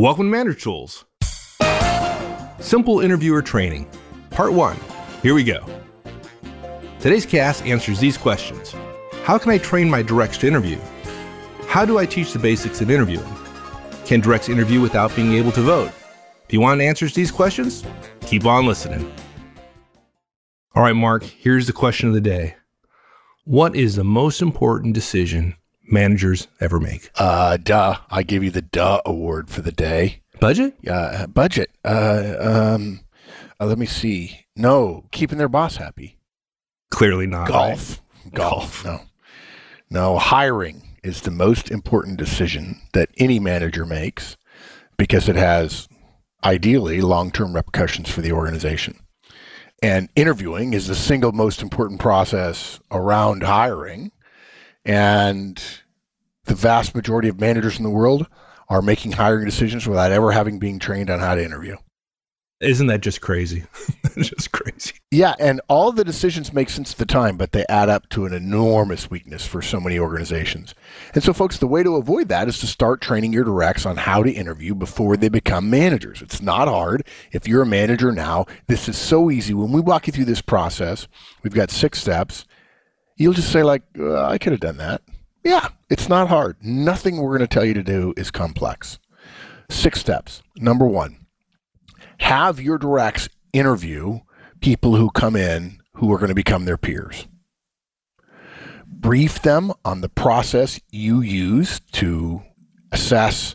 Welcome 0.00 0.28
to 0.28 0.30
Manager 0.30 0.58
Tools. 0.58 1.04
Simple 2.58 3.00
Interviewer 3.00 3.42
Training, 3.42 3.86
Part 4.30 4.54
1. 4.54 4.78
Here 5.22 5.34
we 5.34 5.44
go. 5.44 5.62
Today's 7.00 7.26
cast 7.26 7.66
answers 7.66 8.00
these 8.00 8.16
questions 8.16 8.74
How 9.24 9.36
can 9.36 9.50
I 9.50 9.58
train 9.58 9.90
my 9.90 10.00
directs 10.00 10.38
to 10.38 10.46
interview? 10.46 10.78
How 11.66 11.84
do 11.84 11.98
I 11.98 12.06
teach 12.06 12.32
the 12.32 12.38
basics 12.38 12.80
of 12.80 12.90
interviewing? 12.90 13.28
Can 14.06 14.20
directs 14.20 14.48
interview 14.48 14.80
without 14.80 15.14
being 15.14 15.34
able 15.34 15.52
to 15.52 15.60
vote? 15.60 15.92
If 16.46 16.54
you 16.54 16.62
want 16.62 16.80
answers 16.80 17.12
to 17.12 17.16
these 17.16 17.30
questions, 17.30 17.84
keep 18.22 18.46
on 18.46 18.64
listening. 18.64 19.12
All 20.74 20.82
right, 20.82 20.96
Mark, 20.96 21.24
here's 21.24 21.66
the 21.66 21.74
question 21.74 22.08
of 22.08 22.14
the 22.14 22.22
day 22.22 22.56
What 23.44 23.76
is 23.76 23.96
the 23.96 24.04
most 24.04 24.40
important 24.40 24.94
decision 24.94 25.56
managers 25.90 26.48
ever 26.60 26.80
make? 26.80 27.10
Uh, 27.16 27.56
duh. 27.56 27.96
I 28.10 28.22
give 28.22 28.42
you 28.44 28.50
the 28.50 28.62
duh 28.62 29.00
award 29.04 29.50
for 29.50 29.62
the 29.62 29.72
day. 29.72 30.22
Budget? 30.40 30.74
Uh, 30.88 31.26
budget. 31.26 31.70
Uh, 31.84 32.34
um, 32.40 33.00
uh, 33.60 33.66
let 33.66 33.78
me 33.78 33.86
see. 33.86 34.46
No, 34.56 35.04
keeping 35.10 35.38
their 35.38 35.48
boss 35.48 35.76
happy. 35.76 36.18
Clearly 36.90 37.26
not. 37.26 37.48
Golf. 37.48 38.00
right? 38.24 38.34
Golf. 38.34 38.84
No. 38.84 39.00
No, 39.90 40.18
hiring 40.18 40.82
is 41.02 41.22
the 41.22 41.30
most 41.30 41.70
important 41.70 42.16
decision 42.16 42.80
that 42.92 43.10
any 43.18 43.38
manager 43.38 43.84
makes 43.84 44.36
because 44.96 45.28
it 45.28 45.36
has 45.36 45.88
ideally 46.44 47.00
long-term 47.00 47.54
repercussions 47.54 48.08
for 48.10 48.20
the 48.20 48.32
organization. 48.32 48.98
And 49.82 50.08
interviewing 50.14 50.74
is 50.74 50.86
the 50.86 50.94
single 50.94 51.32
most 51.32 51.62
important 51.62 52.00
process 52.00 52.80
around 52.90 53.42
hiring. 53.42 54.12
And 54.84 55.62
the 56.44 56.54
vast 56.54 56.94
majority 56.94 57.28
of 57.28 57.40
managers 57.40 57.78
in 57.78 57.84
the 57.84 57.90
world 57.90 58.26
are 58.68 58.82
making 58.82 59.12
hiring 59.12 59.44
decisions 59.44 59.86
without 59.86 60.12
ever 60.12 60.30
having 60.30 60.58
been 60.58 60.78
trained 60.78 61.10
on 61.10 61.20
how 61.20 61.34
to 61.34 61.44
interview. 61.44 61.76
Isn't 62.60 62.88
that 62.88 63.00
just 63.00 63.22
crazy? 63.22 63.64
just 64.18 64.52
crazy. 64.52 64.92
Yeah, 65.10 65.34
and 65.40 65.62
all 65.68 65.92
the 65.92 66.04
decisions 66.04 66.52
make 66.52 66.68
sense 66.68 66.92
at 66.92 66.98
the 66.98 67.06
time, 67.06 67.38
but 67.38 67.52
they 67.52 67.64
add 67.70 67.88
up 67.88 68.10
to 68.10 68.26
an 68.26 68.34
enormous 68.34 69.10
weakness 69.10 69.46
for 69.46 69.62
so 69.62 69.80
many 69.80 69.98
organizations. 69.98 70.74
And 71.14 71.24
so, 71.24 71.32
folks, 71.32 71.56
the 71.56 71.66
way 71.66 71.82
to 71.82 71.96
avoid 71.96 72.28
that 72.28 72.48
is 72.48 72.58
to 72.58 72.66
start 72.66 73.00
training 73.00 73.32
your 73.32 73.44
directs 73.44 73.86
on 73.86 73.96
how 73.96 74.22
to 74.22 74.30
interview 74.30 74.74
before 74.74 75.16
they 75.16 75.30
become 75.30 75.70
managers. 75.70 76.20
It's 76.20 76.42
not 76.42 76.68
hard. 76.68 77.06
If 77.32 77.48
you're 77.48 77.62
a 77.62 77.66
manager 77.66 78.12
now, 78.12 78.44
this 78.66 78.90
is 78.90 78.98
so 78.98 79.30
easy. 79.30 79.54
When 79.54 79.72
we 79.72 79.80
walk 79.80 80.06
you 80.06 80.12
through 80.12 80.26
this 80.26 80.42
process, 80.42 81.08
we've 81.42 81.54
got 81.54 81.70
six 81.70 81.98
steps. 81.98 82.44
You'll 83.20 83.34
just 83.34 83.52
say, 83.52 83.62
like, 83.62 83.82
uh, 83.98 84.24
I 84.24 84.38
could 84.38 84.52
have 84.52 84.60
done 84.60 84.78
that. 84.78 85.02
Yeah, 85.44 85.68
it's 85.90 86.08
not 86.08 86.28
hard. 86.28 86.56
Nothing 86.62 87.18
we're 87.18 87.36
going 87.36 87.46
to 87.46 87.54
tell 87.54 87.66
you 87.66 87.74
to 87.74 87.82
do 87.82 88.14
is 88.16 88.30
complex. 88.30 88.98
Six 89.68 90.00
steps. 90.00 90.42
Number 90.56 90.86
one, 90.86 91.26
have 92.20 92.58
your 92.58 92.78
directs 92.78 93.28
interview 93.52 94.20
people 94.62 94.96
who 94.96 95.10
come 95.10 95.36
in 95.36 95.82
who 95.96 96.10
are 96.10 96.16
going 96.16 96.30
to 96.30 96.34
become 96.34 96.64
their 96.64 96.78
peers. 96.78 97.26
Brief 98.86 99.42
them 99.42 99.70
on 99.84 100.00
the 100.00 100.08
process 100.08 100.80
you 100.90 101.20
use 101.20 101.78
to 101.92 102.42
assess 102.90 103.54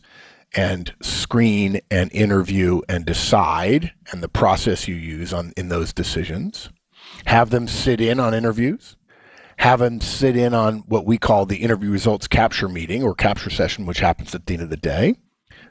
and 0.56 0.94
screen 1.02 1.80
and 1.90 2.14
interview 2.14 2.82
and 2.88 3.04
decide 3.04 3.94
and 4.12 4.22
the 4.22 4.30
process 4.30 4.88
you 4.88 4.94
use 4.94 5.34
on 5.34 5.54
in 5.58 5.70
those 5.70 5.92
decisions. 5.92 6.70
Have 7.26 7.50
them 7.50 7.68
sit 7.68 8.00
in 8.00 8.20
on 8.20 8.36
interviews. 8.36 8.96
Have 9.58 9.80
them 9.80 10.02
sit 10.02 10.36
in 10.36 10.54
on 10.54 10.80
what 10.88 11.06
we 11.06 11.18
call 11.18 11.46
the 11.46 11.58
interview 11.58 11.90
results 11.90 12.28
capture 12.28 12.70
meeting 12.70 13.04
or 13.04 13.16
capture 13.16 13.50
session, 13.50 13.86
which 13.86 14.00
happens 14.00 14.36
at 14.36 14.46
the 14.46 14.54
end 14.54 14.64
of 14.64 14.70
the 14.70 14.78
day 14.78 15.16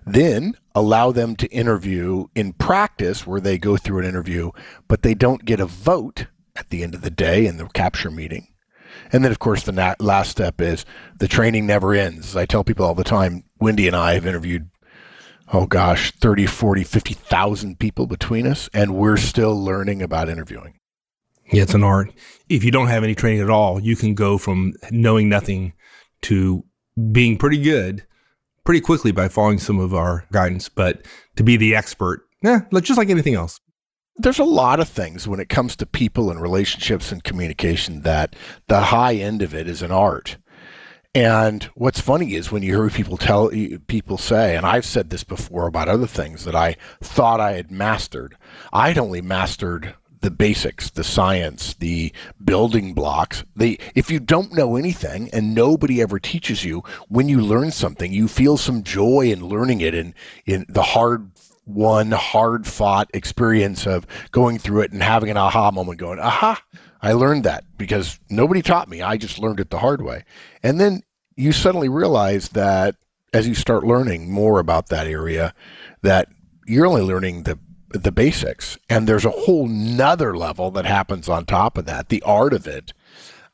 then 0.07 0.57
allow 0.75 1.13
them 1.13 1.37
to 1.37 1.49
interview 1.49 2.27
in 2.35 2.53
practice 2.53 3.27
where 3.27 3.41
they 3.41 3.59
go 3.59 3.77
through 3.77 4.01
an 4.01 4.07
interview, 4.07 4.51
but 4.89 5.03
they 5.03 5.15
don't 5.15 5.45
get 5.45 5.61
a 5.61 5.67
vote 5.67 6.27
at 6.57 6.71
the 6.71 6.83
end 6.83 6.95
of 6.95 7.03
the 7.03 7.11
day 7.11 7.47
in 7.47 7.57
the 7.57 7.67
capture 7.69 8.11
meeting. 8.11 8.49
And 9.13 9.25
then, 9.25 9.33
of 9.33 9.39
course, 9.39 9.65
the 9.65 9.73
na- 9.73 9.95
last 9.99 10.31
step 10.31 10.61
is 10.61 10.85
the 11.19 11.29
training 11.29 11.67
never 11.67 11.95
ends. 11.95 12.37
I 12.37 12.47
tell 12.47 12.65
people 12.65 12.85
all 12.85 12.95
the 12.95 13.05
time, 13.05 13.45
Wendy 13.61 13.87
and 13.87 13.97
I 13.97 14.15
have 14.15 14.27
interviewed, 14.27 14.69
oh 15.53 15.67
gosh, 15.67 16.13
30, 16.13 16.47
40, 16.47 16.85
50,000 16.85 17.79
people 17.79 18.07
between 18.07 18.47
us, 18.47 18.69
and 18.73 18.95
we're 18.95 19.17
still 19.17 19.63
learning 19.63 20.01
about 20.03 20.29
interviewing. 20.29 20.79
Yeah, 21.53 21.63
it's 21.63 21.75
an 21.75 21.85
art. 21.85 22.13
If 22.49 22.65
you 22.65 22.71
don't 22.71 22.89
have 22.89 23.05
any 23.05 23.15
training 23.15 23.43
at 23.43 23.51
all, 23.51 23.81
you 23.81 23.97
can 23.97 24.15
go 24.15 24.39
from 24.39 24.75
knowing 24.91 25.29
nothing 25.29 25.75
to 26.23 26.65
being 27.13 27.37
pretty 27.37 27.61
good 27.61 28.05
pretty 28.65 28.81
quickly 28.81 29.13
by 29.13 29.29
following 29.29 29.59
some 29.59 29.79
of 29.79 29.95
our 29.95 30.27
guidance. 30.33 30.69
But 30.69 31.07
to 31.37 31.43
be 31.43 31.57
the 31.57 31.75
expert, 31.75 32.27
yeah, 32.43 32.61
just 32.81 32.99
like 32.99 33.11
anything 33.11 33.35
else. 33.35 33.61
There's 34.17 34.39
a 34.39 34.45
lot 34.45 34.81
of 34.81 34.89
things 34.89 35.27
when 35.27 35.41
it 35.41 35.49
comes 35.49 35.75
to 35.77 35.87
people 35.87 36.31
and 36.31 36.41
relationships 36.41 37.11
and 37.11 37.25
communication 37.25 38.03
that 38.03 38.37
the 38.69 38.81
high 38.81 39.15
end 39.15 39.43
of 39.43 39.55
it 39.55 39.69
is 39.69 39.83
an 39.83 39.91
art. 39.91 40.37
And 41.17 41.65
what's 41.75 42.01
funny 42.01 42.35
is 42.35 42.51
when 42.51 42.63
you 42.63 42.75
hear 42.75 42.91
people 42.91 43.17
tell 43.17 43.51
people 43.87 44.19
say, 44.19 44.57
and 44.57 44.67
I've 44.67 44.85
said 44.85 45.11
this 45.11 45.25
before 45.25 45.67
about 45.67 45.89
other 45.89 46.07
things 46.07 46.45
that 46.45 46.57
I 46.57 46.77
thought 47.01 47.41
I 47.41 47.53
had 47.53 47.71
mastered. 47.71 48.37
I'd 48.73 48.99
only 48.99 49.21
mastered 49.21 49.95
the 50.25 50.31
basics, 50.31 50.89
the 50.89 51.05
science, 51.05 51.75
the 51.75 52.11
building 52.43 52.95
blocks. 52.95 53.45
The 53.55 53.79
if 53.95 54.11
you 54.11 54.19
don't 54.19 54.55
know 54.55 54.77
anything 54.77 55.29
and 55.35 55.55
nobody 55.55 56.01
ever 56.01 56.19
teaches 56.19 56.65
you, 56.65 56.83
when 57.09 57.29
you 57.29 57.43
learn 57.43 57.71
something, 57.71 58.11
you 58.11 58.27
feel 58.27 58.57
some 58.57 58.83
joy 58.83 59.31
in 59.31 59.47
learning 59.47 59.83
it 59.83 59.95
and 59.95 60.15
in 60.47 60.65
the 60.67 60.83
hard 60.83 61.31
won, 61.67 62.11
hard 62.11 62.67
fought 62.67 63.11
experience 63.13 63.87
of 63.87 64.07
going 64.31 64.59
through 64.59 64.81
it 64.81 64.93
and 64.93 65.03
having 65.03 65.29
an 65.29 65.37
aha 65.37 65.71
moment 65.71 65.99
going, 65.99 66.19
aha, 66.19 66.63
I 67.03 67.13
learned 67.13 67.45
that 67.45 67.65
because 67.77 68.19
nobody 68.31 68.63
taught 68.63 68.89
me. 68.89 69.03
I 69.03 69.19
just 69.19 69.39
learned 69.39 69.61
it 69.61 69.69
the 69.69 69.79
hard 69.79 70.01
way. 70.01 70.25
And 70.63 70.81
then 70.81 71.03
you 71.37 71.53
suddenly 71.53 71.91
realize 71.91 72.49
that 72.51 72.97
as 73.35 73.47
you 73.47 73.55
start 73.55 73.85
learning 73.85 74.31
more 74.31 74.59
about 74.59 74.89
that 74.89 75.07
area, 75.07 75.53
that 76.01 76.29
you're 76.67 76.87
only 76.87 77.03
learning 77.03 77.43
the 77.43 77.59
the 78.03 78.13
basics. 78.13 78.79
And 78.89 79.09
there's 79.09 79.25
a 79.25 79.31
whole 79.31 79.67
nother 79.67 80.37
level 80.37 80.71
that 80.73 80.87
happens 80.87 81.29
on 81.29 81.47
top 81.47 81.79
of 81.79 81.87
that, 81.87 82.09
the 82.09 82.23
art 82.23 82.53
of 82.53 82.67
it. 82.67 82.93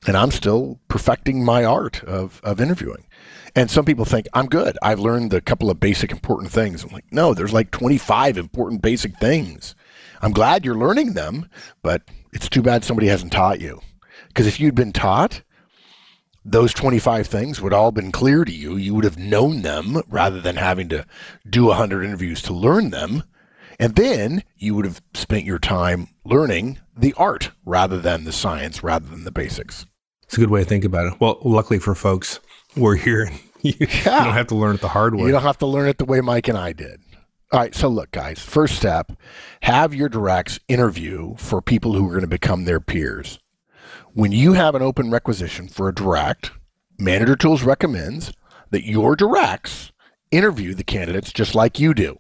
And 0.07 0.17
I'm 0.17 0.31
still 0.31 0.81
perfecting 0.89 1.45
my 1.45 1.65
art 1.65 2.03
of, 2.05 2.41
of 2.43 2.61
interviewing. 2.61 3.07
And 3.55 3.71
some 3.71 3.85
people 3.85 4.05
think 4.05 4.27
I'm 4.33 4.47
good. 4.47 4.79
I've 4.83 5.01
learned 5.01 5.35
a 5.35 5.41
couple 5.41 5.71
of 5.71 5.81
basic 5.81 6.11
important 6.11 6.51
things. 6.51 6.83
I'm 6.83 6.91
like, 6.91 7.13
no, 7.13 7.35
there's 7.35 7.53
like 7.53 7.71
25 7.71 8.39
important 8.39 8.81
basic 8.81 9.17
things. 9.19 9.75
I'm 10.23 10.33
glad 10.33 10.65
you're 10.65 10.77
learning 10.77 11.15
them, 11.15 11.49
but 11.83 12.03
it's 12.33 12.49
too 12.49 12.63
bad 12.63 12.85
somebody 12.85 13.09
hasn't 13.09 13.33
taught 13.33 13.61
you. 13.61 13.81
Because 14.29 14.47
if 14.47 14.61
you'd 14.61 14.75
been 14.75 14.93
taught, 14.93 15.43
those 16.45 16.73
25 16.73 17.27
things 17.27 17.61
would 17.61 17.73
all 17.73 17.91
been 17.91 18.13
clear 18.13 18.45
to 18.45 18.53
you. 18.53 18.77
You 18.77 18.95
would 18.95 19.05
have 19.05 19.19
known 19.19 19.63
them 19.63 20.01
rather 20.09 20.41
than 20.41 20.57
having 20.57 20.89
to 20.91 21.05
do 21.49 21.67
100 21.67 22.05
interviews 22.05 22.43
to 22.43 22.53
learn 22.53 22.91
them. 22.91 23.25
And 23.81 23.95
then 23.95 24.45
you 24.59 24.75
would 24.75 24.85
have 24.85 25.01
spent 25.15 25.47
your 25.47 25.59
time 25.59 26.09
learning 26.27 26.79
the 26.95 27.15
art 27.15 27.51
rather 27.65 27.99
than 27.99 28.25
the 28.25 28.33
science, 28.33 28.83
rather 28.83 29.07
than 29.07 29.25
the 29.25 29.33
basics. 29.33 29.87
It's 30.25 30.37
a 30.37 30.41
good 30.41 30.51
way 30.51 30.63
to 30.63 30.69
think 30.69 30.85
about 30.85 31.07
it. 31.07 31.19
Well, 31.19 31.39
luckily 31.43 31.79
for 31.79 31.95
folks, 31.95 32.41
we're 32.77 32.97
here. 32.97 33.31
you, 33.63 33.73
yeah. 33.81 33.87
you 33.89 34.25
don't 34.27 34.35
have 34.35 34.49
to 34.49 34.55
learn 34.55 34.75
it 34.75 34.83
the 34.83 34.89
hard 34.89 35.15
way. 35.15 35.25
You 35.25 35.33
don't 35.33 35.43
have 35.43 35.59
to 35.59 35.67
learn 35.67 35.89
it 35.89 35.97
the 35.97 36.05
way 36.05 36.21
Mike 36.21 36.47
and 36.47 36.59
I 36.59 36.75
did. 36.75 37.01
All 37.53 37.59
right, 37.59 37.75
so 37.75 37.89
look, 37.89 38.11
guys, 38.11 38.39
first 38.39 38.77
step 38.77 39.13
have 39.63 39.95
your 39.95 40.11
directs 40.11 40.61
interview 40.69 41.35
for 41.37 41.63
people 41.63 41.95
who 41.95 42.05
are 42.05 42.11
going 42.11 42.21
to 42.21 42.27
become 42.27 42.67
their 42.67 42.81
peers. 42.81 43.39
When 44.13 44.31
you 44.31 44.53
have 44.53 44.75
an 44.75 44.83
open 44.83 45.11
requisition 45.11 45.69
for 45.69 45.89
a 45.89 45.95
direct, 45.95 46.51
Manager 46.99 47.35
Tools 47.35 47.63
recommends 47.63 48.31
that 48.73 48.87
your 48.87 49.17
directs 49.17 49.91
interview 50.31 50.75
the 50.75 50.85
candidates 50.85 51.33
just 51.33 51.55
like 51.55 51.81
you 51.81 51.95
do 51.95 52.19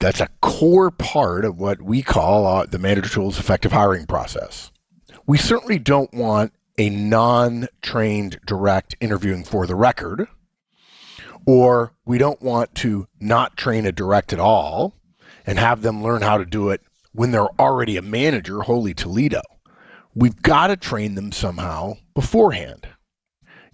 that's 0.00 0.20
a 0.20 0.28
core 0.40 0.90
part 0.90 1.44
of 1.44 1.58
what 1.58 1.82
we 1.82 2.02
call 2.02 2.46
uh, 2.46 2.66
the 2.66 2.78
Manager 2.78 3.08
Tools 3.08 3.38
effective 3.38 3.72
hiring 3.72 4.06
process. 4.06 4.70
We 5.26 5.38
certainly 5.38 5.78
don't 5.78 6.12
want 6.14 6.52
a 6.78 6.88
non 6.88 7.66
trained 7.82 8.38
direct 8.46 8.94
interviewing 9.00 9.44
for 9.44 9.66
the 9.66 9.74
record, 9.74 10.28
or 11.46 11.92
we 12.06 12.18
don't 12.18 12.40
want 12.40 12.74
to 12.76 13.08
not 13.20 13.56
train 13.56 13.86
a 13.86 13.92
direct 13.92 14.32
at 14.32 14.38
all 14.38 14.94
and 15.44 15.58
have 15.58 15.82
them 15.82 16.02
learn 16.02 16.22
how 16.22 16.38
to 16.38 16.44
do 16.44 16.70
it 16.70 16.82
when 17.12 17.32
they're 17.32 17.60
already 17.60 17.96
a 17.96 18.02
manager, 18.02 18.62
holy 18.62 18.94
Toledo. 18.94 19.42
We've 20.14 20.40
got 20.40 20.68
to 20.68 20.76
train 20.76 21.14
them 21.14 21.32
somehow 21.32 21.94
beforehand. 22.14 22.88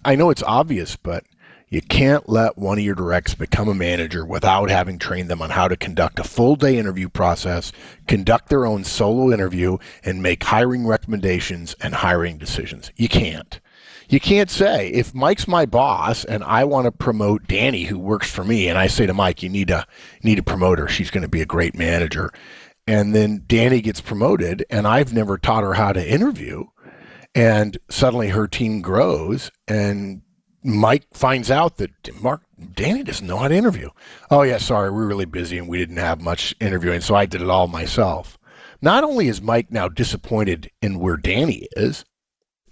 I 0.04 0.16
know 0.16 0.30
it's 0.30 0.42
obvious, 0.42 0.96
but 0.96 1.24
you 1.68 1.80
can't 1.82 2.28
let 2.28 2.58
one 2.58 2.78
of 2.78 2.84
your 2.84 2.94
directs 2.94 3.34
become 3.34 3.68
a 3.68 3.74
manager 3.74 4.24
without 4.24 4.70
having 4.70 4.98
trained 4.98 5.28
them 5.28 5.42
on 5.42 5.50
how 5.50 5.68
to 5.68 5.76
conduct 5.76 6.18
a 6.18 6.24
full 6.24 6.56
day 6.56 6.78
interview 6.78 7.08
process, 7.08 7.72
conduct 8.06 8.48
their 8.48 8.66
own 8.66 8.84
solo 8.84 9.32
interview, 9.32 9.78
and 10.04 10.22
make 10.22 10.44
hiring 10.44 10.86
recommendations 10.86 11.74
and 11.80 11.94
hiring 11.94 12.38
decisions. 12.38 12.92
You 12.96 13.08
can't. 13.08 13.60
You 14.08 14.20
can't 14.20 14.50
say 14.50 14.88
if 14.88 15.14
Mike's 15.14 15.48
my 15.48 15.64
boss 15.64 16.24
and 16.24 16.44
I 16.44 16.64
want 16.64 16.84
to 16.84 16.92
promote 16.92 17.48
Danny 17.48 17.84
who 17.84 17.98
works 17.98 18.30
for 18.30 18.44
me 18.44 18.68
and 18.68 18.78
I 18.78 18.86
say 18.86 19.06
to 19.06 19.14
Mike 19.14 19.42
you 19.42 19.48
need 19.48 19.68
to 19.68 19.86
need 20.22 20.34
to 20.36 20.42
promote 20.42 20.78
her 20.78 20.88
she's 20.88 21.10
going 21.10 21.22
to 21.22 21.28
be 21.28 21.40
a 21.40 21.46
great 21.46 21.74
manager 21.74 22.30
and 22.86 23.14
then 23.14 23.44
Danny 23.46 23.80
gets 23.80 24.02
promoted 24.02 24.64
and 24.68 24.86
I've 24.86 25.14
never 25.14 25.38
taught 25.38 25.64
her 25.64 25.72
how 25.72 25.94
to 25.94 26.06
interview 26.06 26.64
and 27.34 27.78
suddenly 27.88 28.28
her 28.28 28.46
team 28.46 28.82
grows 28.82 29.50
and 29.66 30.20
Mike 30.64 31.06
finds 31.12 31.50
out 31.50 31.76
that 31.76 31.92
Mark 32.22 32.40
Danny 32.72 33.02
doesn't 33.02 33.26
know 33.26 33.36
how 33.36 33.48
to 33.48 33.54
interview. 33.54 33.90
Oh 34.30 34.42
yeah, 34.42 34.56
sorry, 34.56 34.90
we're 34.90 35.06
really 35.06 35.26
busy 35.26 35.58
and 35.58 35.68
we 35.68 35.78
didn't 35.78 35.98
have 35.98 36.22
much 36.22 36.54
interviewing, 36.58 37.02
so 37.02 37.14
I 37.14 37.26
did 37.26 37.42
it 37.42 37.50
all 37.50 37.68
myself. 37.68 38.38
Not 38.80 39.04
only 39.04 39.28
is 39.28 39.42
Mike 39.42 39.70
now 39.70 39.88
disappointed 39.88 40.70
in 40.80 40.98
where 40.98 41.18
Danny 41.18 41.68
is, 41.76 42.06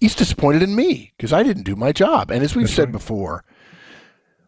he's 0.00 0.14
disappointed 0.14 0.62
in 0.62 0.74
me 0.74 1.12
because 1.16 1.34
I 1.34 1.42
didn't 1.42 1.64
do 1.64 1.76
my 1.76 1.92
job. 1.92 2.30
And 2.30 2.42
as 2.42 2.56
we've 2.56 2.66
That's 2.66 2.74
said 2.74 2.86
right. 2.86 2.92
before, 2.92 3.44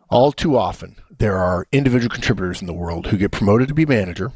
all 0.09 0.33
too 0.33 0.57
often 0.57 0.97
there 1.19 1.37
are 1.37 1.67
individual 1.71 2.13
contributors 2.13 2.63
in 2.63 2.67
the 2.67 2.73
world 2.73 3.09
who 3.09 3.19
get 3.19 3.31
promoted 3.31 3.69
to 3.69 3.75
be 3.75 3.85
manager. 3.85 4.33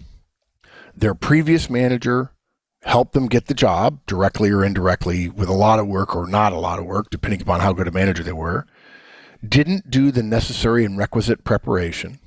Their 0.95 1.15
previous 1.15 1.71
manager 1.71 2.33
helped 2.83 3.15
them 3.15 3.27
get 3.27 3.47
the 3.47 3.55
job 3.55 4.01
directly 4.07 4.51
or 4.51 4.65
indirectly 4.65 5.31
with 5.31 5.49
a 5.49 5.55
lot 5.55 5.79
of 5.79 5.87
work 5.87 6.15
or 6.15 6.27
not 6.27 6.53
a 6.53 6.59
lot 6.59 6.79
of 6.79 6.85
work, 6.85 7.09
depending 7.11 7.41
upon 7.41 7.61
how 7.61 7.73
good 7.73 7.89
a 7.89 7.93
manager 7.93 8.23
they 8.23 8.33
were 8.33 8.67
didn't 9.47 9.91
do 9.91 10.11
the 10.11 10.23
necessary 10.23 10.85
and 10.85 10.99
requisite 10.99 11.45
preparation. 11.45 12.19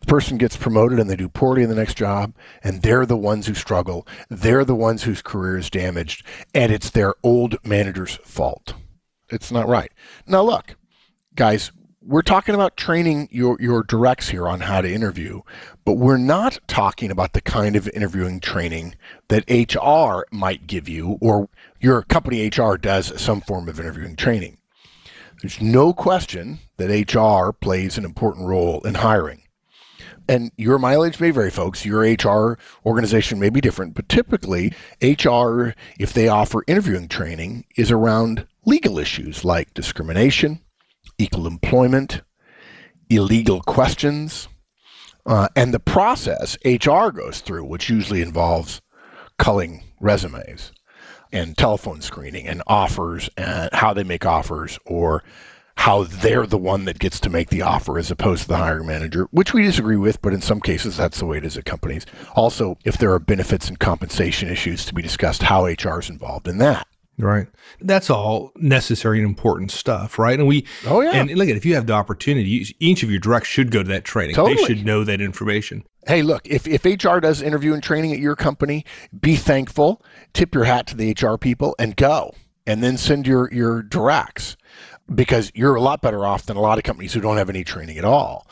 The 0.00 0.06
person 0.06 0.36
gets 0.38 0.56
promoted 0.56 0.98
and 0.98 1.08
they 1.08 1.16
do 1.16 1.28
poorly 1.28 1.62
in 1.62 1.68
the 1.68 1.76
next 1.76 1.94
job, 1.94 2.34
and 2.62 2.82
they're 2.82 3.06
the 3.06 3.16
ones 3.16 3.46
who 3.46 3.54
struggle. 3.54 4.06
They're 4.28 4.64
the 4.64 4.74
ones 4.74 5.04
whose 5.04 5.22
career 5.22 5.58
is 5.58 5.70
damaged, 5.70 6.26
and 6.54 6.72
it's 6.72 6.90
their 6.90 7.14
old 7.22 7.56
manager's 7.64 8.16
fault. 8.24 8.74
It's 9.28 9.52
not 9.52 9.68
right. 9.68 9.92
Now, 10.26 10.42
look, 10.42 10.76
guys, 11.34 11.70
we're 12.04 12.22
talking 12.22 12.54
about 12.54 12.76
training 12.76 13.28
your, 13.30 13.56
your 13.60 13.84
directs 13.84 14.28
here 14.28 14.48
on 14.48 14.60
how 14.60 14.80
to 14.80 14.92
interview, 14.92 15.42
but 15.84 15.94
we're 15.94 16.16
not 16.16 16.58
talking 16.66 17.10
about 17.10 17.32
the 17.32 17.40
kind 17.40 17.76
of 17.76 17.88
interviewing 17.88 18.40
training 18.40 18.96
that 19.28 19.48
HR 19.48 20.26
might 20.34 20.66
give 20.66 20.88
you 20.88 21.16
or 21.20 21.48
your 21.80 22.02
company 22.02 22.48
HR 22.48 22.74
does 22.74 23.20
some 23.20 23.40
form 23.40 23.68
of 23.68 23.78
interviewing 23.78 24.16
training. 24.16 24.58
There's 25.42 25.60
no 25.60 25.92
question 25.92 26.60
that 26.76 27.14
HR 27.14 27.52
plays 27.52 27.98
an 27.98 28.04
important 28.04 28.46
role 28.46 28.80
in 28.82 28.94
hiring. 28.94 29.42
And 30.28 30.52
your 30.56 30.78
mileage 30.78 31.18
may 31.18 31.32
vary, 31.32 31.50
folks. 31.50 31.84
Your 31.84 32.02
HR 32.02 32.56
organization 32.86 33.40
may 33.40 33.50
be 33.50 33.60
different, 33.60 33.94
but 33.94 34.08
typically, 34.08 34.72
HR, 35.02 35.74
if 35.98 36.12
they 36.12 36.28
offer 36.28 36.62
interviewing 36.68 37.08
training, 37.08 37.64
is 37.76 37.90
around 37.90 38.46
legal 38.64 39.00
issues 39.00 39.44
like 39.44 39.74
discrimination, 39.74 40.60
equal 41.18 41.48
employment, 41.48 42.22
illegal 43.10 43.62
questions, 43.62 44.46
uh, 45.26 45.48
and 45.56 45.74
the 45.74 45.80
process 45.80 46.56
HR 46.64 47.08
goes 47.08 47.40
through, 47.40 47.64
which 47.64 47.90
usually 47.90 48.22
involves 48.22 48.80
culling 49.38 49.82
resumes 49.98 50.70
and 51.32 51.56
telephone 51.56 52.00
screening 52.00 52.46
and 52.46 52.62
offers 52.66 53.30
and 53.36 53.70
how 53.72 53.94
they 53.94 54.04
make 54.04 54.26
offers 54.26 54.78
or 54.84 55.22
how 55.76 56.04
they're 56.04 56.46
the 56.46 56.58
one 56.58 56.84
that 56.84 56.98
gets 56.98 57.18
to 57.18 57.30
make 57.30 57.48
the 57.48 57.62
offer 57.62 57.98
as 57.98 58.10
opposed 58.10 58.42
to 58.42 58.48
the 58.48 58.56
hiring 58.56 58.86
manager, 58.86 59.26
which 59.30 59.54
we 59.54 59.62
disagree 59.62 59.96
with, 59.96 60.20
but 60.20 60.32
in 60.32 60.42
some 60.42 60.60
cases 60.60 60.96
that's 60.96 61.18
the 61.18 61.26
way 61.26 61.38
it 61.38 61.44
is 61.44 61.56
at 61.56 61.64
companies. 61.64 62.04
Also, 62.34 62.76
if 62.84 62.98
there 62.98 63.12
are 63.12 63.18
benefits 63.18 63.68
and 63.68 63.78
compensation 63.78 64.48
issues 64.48 64.84
to 64.84 64.94
be 64.94 65.02
discussed, 65.02 65.42
how 65.42 65.64
HR 65.64 65.98
is 65.98 66.10
involved 66.10 66.46
in 66.46 66.58
that. 66.58 66.86
Right. 67.18 67.46
That's 67.80 68.10
all 68.10 68.52
necessary 68.56 69.18
and 69.18 69.26
important 69.26 69.70
stuff, 69.70 70.18
right? 70.18 70.38
And 70.38 70.48
we, 70.48 70.66
oh 70.86 71.00
yeah. 71.00 71.12
And 71.12 71.30
look 71.32 71.48
at 71.48 71.56
if 71.56 71.64
you 71.64 71.74
have 71.74 71.86
the 71.86 71.92
opportunity, 71.92 72.74
each 72.78 73.02
of 73.02 73.10
your 73.10 73.20
directs 73.20 73.48
should 73.48 73.70
go 73.70 73.82
to 73.82 73.88
that 73.90 74.04
training. 74.04 74.34
Totally. 74.34 74.56
They 74.56 74.64
should 74.64 74.86
know 74.86 75.04
that 75.04 75.20
information. 75.20 75.84
Hey, 76.06 76.22
look, 76.22 76.46
if, 76.46 76.66
if 76.66 76.84
HR 76.84 77.20
does 77.20 77.42
interview 77.42 77.74
and 77.74 77.82
training 77.82 78.12
at 78.12 78.18
your 78.18 78.34
company, 78.34 78.84
be 79.18 79.36
thankful, 79.36 80.02
tip 80.32 80.54
your 80.54 80.64
hat 80.64 80.88
to 80.88 80.96
the 80.96 81.14
HR 81.18 81.36
people 81.36 81.76
and 81.78 81.94
go. 81.96 82.34
And 82.66 82.82
then 82.82 82.96
send 82.96 83.26
your, 83.26 83.52
your 83.52 83.82
directs 83.82 84.56
because 85.12 85.50
you're 85.54 85.74
a 85.74 85.80
lot 85.80 86.00
better 86.00 86.24
off 86.24 86.46
than 86.46 86.56
a 86.56 86.60
lot 86.60 86.78
of 86.78 86.84
companies 86.84 87.12
who 87.12 87.20
don't 87.20 87.36
have 87.36 87.50
any 87.50 87.64
training 87.64 87.98
at 87.98 88.04
all. 88.04 88.46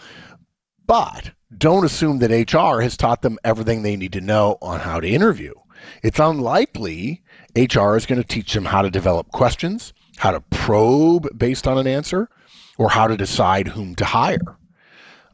But 0.86 1.30
don't 1.56 1.84
assume 1.84 2.18
that 2.18 2.52
HR 2.52 2.80
has 2.80 2.96
taught 2.96 3.22
them 3.22 3.38
everything 3.44 3.82
they 3.82 3.96
need 3.96 4.12
to 4.14 4.20
know 4.20 4.58
on 4.60 4.80
how 4.80 5.00
to 5.00 5.08
interview. 5.08 5.54
It's 6.02 6.18
unlikely 6.18 7.22
HR 7.56 7.96
is 7.96 8.06
going 8.06 8.20
to 8.20 8.26
teach 8.26 8.52
them 8.52 8.66
how 8.66 8.82
to 8.82 8.90
develop 8.90 9.30
questions, 9.30 9.92
how 10.18 10.30
to 10.30 10.40
probe 10.50 11.26
based 11.36 11.66
on 11.66 11.78
an 11.78 11.86
answer, 11.86 12.28
or 12.78 12.90
how 12.90 13.06
to 13.06 13.16
decide 13.16 13.68
whom 13.68 13.94
to 13.96 14.04
hire. 14.04 14.56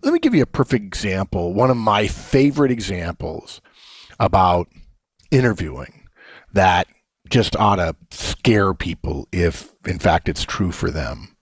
Let 0.06 0.12
me 0.12 0.20
give 0.20 0.36
you 0.36 0.44
a 0.44 0.46
perfect 0.46 0.84
example. 0.84 1.52
One 1.52 1.68
of 1.68 1.76
my 1.76 2.06
favorite 2.06 2.70
examples 2.70 3.60
about 4.20 4.68
interviewing 5.32 6.04
that 6.52 6.86
just 7.28 7.56
ought 7.56 7.76
to 7.76 7.96
scare 8.12 8.72
people 8.72 9.26
if, 9.32 9.72
in 9.84 9.98
fact, 9.98 10.28
it's 10.28 10.44
true 10.44 10.70
for 10.70 10.92
them. 10.92 11.34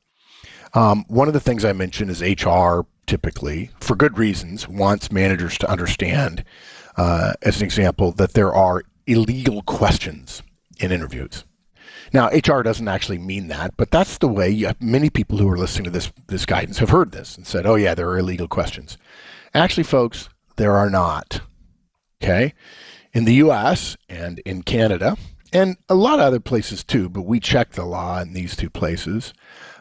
Um, 0.73 1.05
one 1.09 1.29
of 1.29 1.35
the 1.35 1.41
things 1.41 1.63
I 1.63 1.75
mentioned 1.75 2.11
is 2.11 2.23
HR 2.23 2.87
typically, 3.07 3.69
for 3.81 3.97
good 3.97 4.17
reasons, 4.17 4.67
wants 4.67 5.13
managers 5.13 5.59
to 5.59 5.71
understand, 5.71 6.43
uh, 6.97 7.35
as 7.43 7.59
an 7.59 7.65
example, 7.65 8.13
that 8.13 8.33
there 8.33 8.55
are 8.55 8.83
illegal 9.07 9.61
questions 9.61 10.43
in 10.81 10.91
interviews. 10.91 11.45
Now, 12.15 12.29
HR 12.29 12.63
doesn't 12.63 12.87
actually 12.87 13.19
mean 13.19 13.49
that, 13.49 13.77
but 13.77 13.91
that's 13.91 14.19
the 14.19 14.29
way 14.29 14.49
you, 14.49 14.71
many 14.79 15.11
people 15.11 15.37
who 15.39 15.51
are 15.51 15.59
listening 15.59 15.83
to 15.87 15.91
this, 15.91 16.13
this 16.29 16.47
guidance 16.47 16.79
have 16.79 16.91
heard 16.91 17.11
this 17.11 17.37
and 17.37 17.45
said, 17.45 17.67
oh, 17.67 17.75
yeah, 17.75 17.97
there 17.97 18.09
are 18.09 18.19
illegal 18.19 18.47
questions. 18.47 18.97
Actually, 19.53 19.83
folks, 19.83 20.29
there 20.55 20.77
are 20.77 20.89
not. 20.89 21.41
Okay? 22.23 22.55
In 23.13 23.25
the 23.25 23.35
US 23.35 23.97
and 24.09 24.39
in 24.47 24.63
Canada, 24.63 25.17
and 25.53 25.77
a 25.89 25.97
lot 25.97 26.21
of 26.21 26.27
other 26.27 26.39
places 26.39 26.85
too, 26.85 27.09
but 27.09 27.23
we 27.23 27.41
check 27.41 27.73
the 27.73 27.85
law 27.85 28.21
in 28.21 28.33
these 28.33 28.55
two 28.55 28.71
places. 28.71 29.35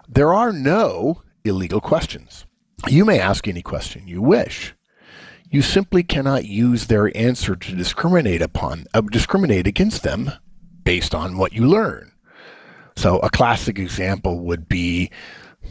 There 0.10 0.34
are 0.34 0.52
no 0.52 1.22
illegal 1.46 1.82
questions. 1.82 2.48
You 2.88 3.06
may 3.06 3.20
ask 3.20 3.48
any 3.48 3.62
question 3.62 4.08
you 4.08 4.24
wish. 4.24 4.74
You 5.52 5.62
simply 5.62 6.02
cannot 6.02 6.46
use 6.46 6.88
their 6.88 7.16
answer 7.16 7.56
to 7.56 7.76
discriminate 7.76 8.42
upon, 8.42 8.88
uh, 8.92 9.02
discriminate 9.02 9.68
against 9.68 10.02
them 10.02 10.32
based 10.84 11.14
on 11.14 11.38
what 11.38 11.54
you 11.54 11.68
learn. 11.68 12.13
So 12.96 13.20
a 13.20 13.30
classic 13.30 13.80
example 13.80 14.40
would 14.42 14.70
be 14.70 15.10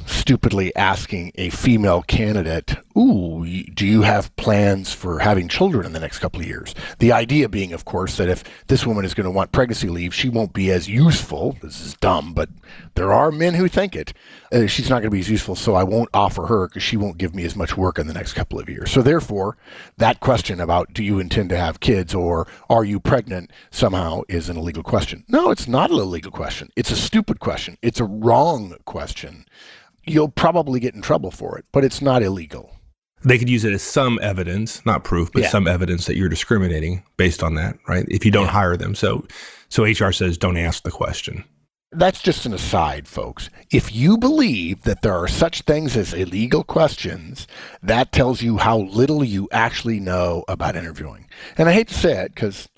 stupidly 0.07 0.75
asking 0.77 1.33
a 1.37 1.51
female 1.51 2.03
candidate, 2.03 2.77
Ooh, 2.97 3.47
do 3.75 3.87
you 3.87 4.03
have 4.03 4.35
plans 4.37 4.93
for 4.93 5.21
having 5.21 5.49
children 5.49 5.87
in 5.87 5.93
the 5.93 6.01
next 6.01 6.19
couple 6.19 6.41
of 6.41 6.47
years? 6.47 6.75
The 6.99 7.13
idea 7.13 7.49
being, 7.49 7.73
of 7.73 7.85
course, 7.85 8.19
that 8.19 8.29
if 8.29 8.45
this 8.67 8.87
woman 8.87 9.05
is 9.05 9.15
going 9.15 9.25
to 9.25 9.31
want 9.31 9.53
pregnancy 9.53 9.89
leave, 9.89 10.15
she 10.15 10.29
won't 10.29 10.53
be 10.53 10.71
as 10.71 10.89
useful. 10.89 11.57
This 11.63 11.81
is 11.81 11.95
dumb, 11.95 12.35
but 12.35 12.51
there 12.95 13.13
are 13.13 13.33
men 13.33 13.55
who 13.55 13.67
think 13.67 13.97
it. 13.97 14.13
Uh, 14.53 14.67
she's 14.67 14.91
not 14.91 14.97
going 14.97 15.05
to 15.05 15.11
be 15.11 15.21
as 15.21 15.31
useful, 15.31 15.57
so 15.57 15.75
I 15.75 15.85
won't 15.85 16.11
offer 16.13 16.47
her 16.47 16.69
because 16.69 16.83
she 16.83 16.99
won't 16.99 17.17
give 17.17 17.35
me 17.35 17.45
as 17.45 17.57
much 17.57 17.77
work 17.79 17.99
in 17.99 18.07
the 18.07 18.13
next 18.13 18.35
couple 18.35 18.59
of 18.59 18.69
years. 18.69 18.91
So, 18.91 19.01
therefore, 19.01 19.57
that 19.97 20.21
question 20.21 20.61
about 20.61 20.93
do 20.93 21.03
you 21.03 21.19
intend 21.19 21.49
to 21.49 21.57
have 21.57 21.81
kids 21.81 22.15
or 22.15 22.47
are 22.69 22.85
you 22.85 23.01
pregnant 23.01 23.51
somehow 23.71 24.23
is 24.29 24.49
an 24.49 24.57
illegal 24.57 24.83
question. 24.83 25.25
No, 25.29 25.51
it's 25.51 25.69
not 25.69 25.91
an 25.91 25.99
illegal 25.99 26.31
question. 26.31 26.71
It's 26.77 26.91
a 26.91 26.97
stupid 26.97 27.41
question. 27.41 27.77
It's 27.83 28.01
a 28.01 28.05
wrong 28.05 28.77
question 28.85 29.45
you'll 30.05 30.29
probably 30.29 30.81
get 30.81 30.95
in 30.95 31.03
trouble 31.03 31.31
for 31.31 31.59
it, 31.59 31.65
but 31.73 31.85
it's 31.85 32.03
not 32.03 32.23
illegal. 32.23 32.77
They 33.25 33.39
could 33.39 33.49
use 33.49 33.65
it 33.65 33.73
as 33.73 33.83
some 33.83 34.19
evidence, 34.21 34.85
not 34.85 35.05
proof, 35.05 35.31
but 35.33 35.43
yeah. 35.43 35.49
some 35.49 35.69
evidence 35.69 36.07
that 36.07 36.17
you're 36.17 36.29
discriminating 36.29 37.05
based 37.17 37.43
on 37.43 37.55
that, 37.55 37.77
right? 37.87 38.05
If 38.09 38.25
you 38.25 38.31
don't 38.31 38.47
yeah. 38.47 38.53
hire 38.53 38.77
them. 38.77 38.95
So 38.95 39.25
so 39.69 39.85
HR 39.85 40.13
says 40.13 40.37
don't 40.37 40.57
ask 40.57 40.83
the 40.83 40.91
question. 40.91 41.45
That's 41.93 42.23
just 42.23 42.47
an 42.47 42.55
aside, 42.55 43.07
folks. 43.07 43.51
If 43.71 43.95
you 43.95 44.17
believe 44.17 44.83
that 44.85 45.03
there 45.03 45.15
are 45.15 45.29
such 45.29 45.61
things 45.63 45.95
as 45.95 46.15
illegal 46.15 46.65
questions, 46.65 47.47
that 47.83 48.13
tells 48.13 48.41
you 48.41 48.57
how 48.57 48.79
little 48.79 49.23
you 49.23 49.47
actually 49.53 50.01
know 50.01 50.43
about 50.49 50.75
interviewing. 50.75 51.29
And 51.59 51.69
I 51.69 51.73
hate 51.73 51.89
to 51.89 51.95
say 51.95 52.25
it 52.25 52.35
because 52.35 52.69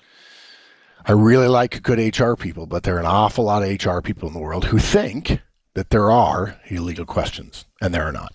I 1.05 1.13
really 1.13 1.47
like 1.47 1.81
good 1.81 2.19
HR 2.19 2.33
people, 2.33 2.65
but 2.65 2.83
there 2.83 2.97
are 2.97 2.99
an 2.99 3.05
awful 3.05 3.45
lot 3.45 3.63
of 3.63 3.85
HR 3.85 4.01
people 4.01 4.27
in 4.27 4.33
the 4.33 4.39
world 4.39 4.65
who 4.65 4.79
think 4.79 5.39
that 5.75 5.91
there 5.91 6.09
are 6.09 6.59
illegal 6.67 7.05
questions, 7.05 7.65
and 7.81 7.93
there 7.93 8.03
are 8.03 8.11
not. 8.11 8.33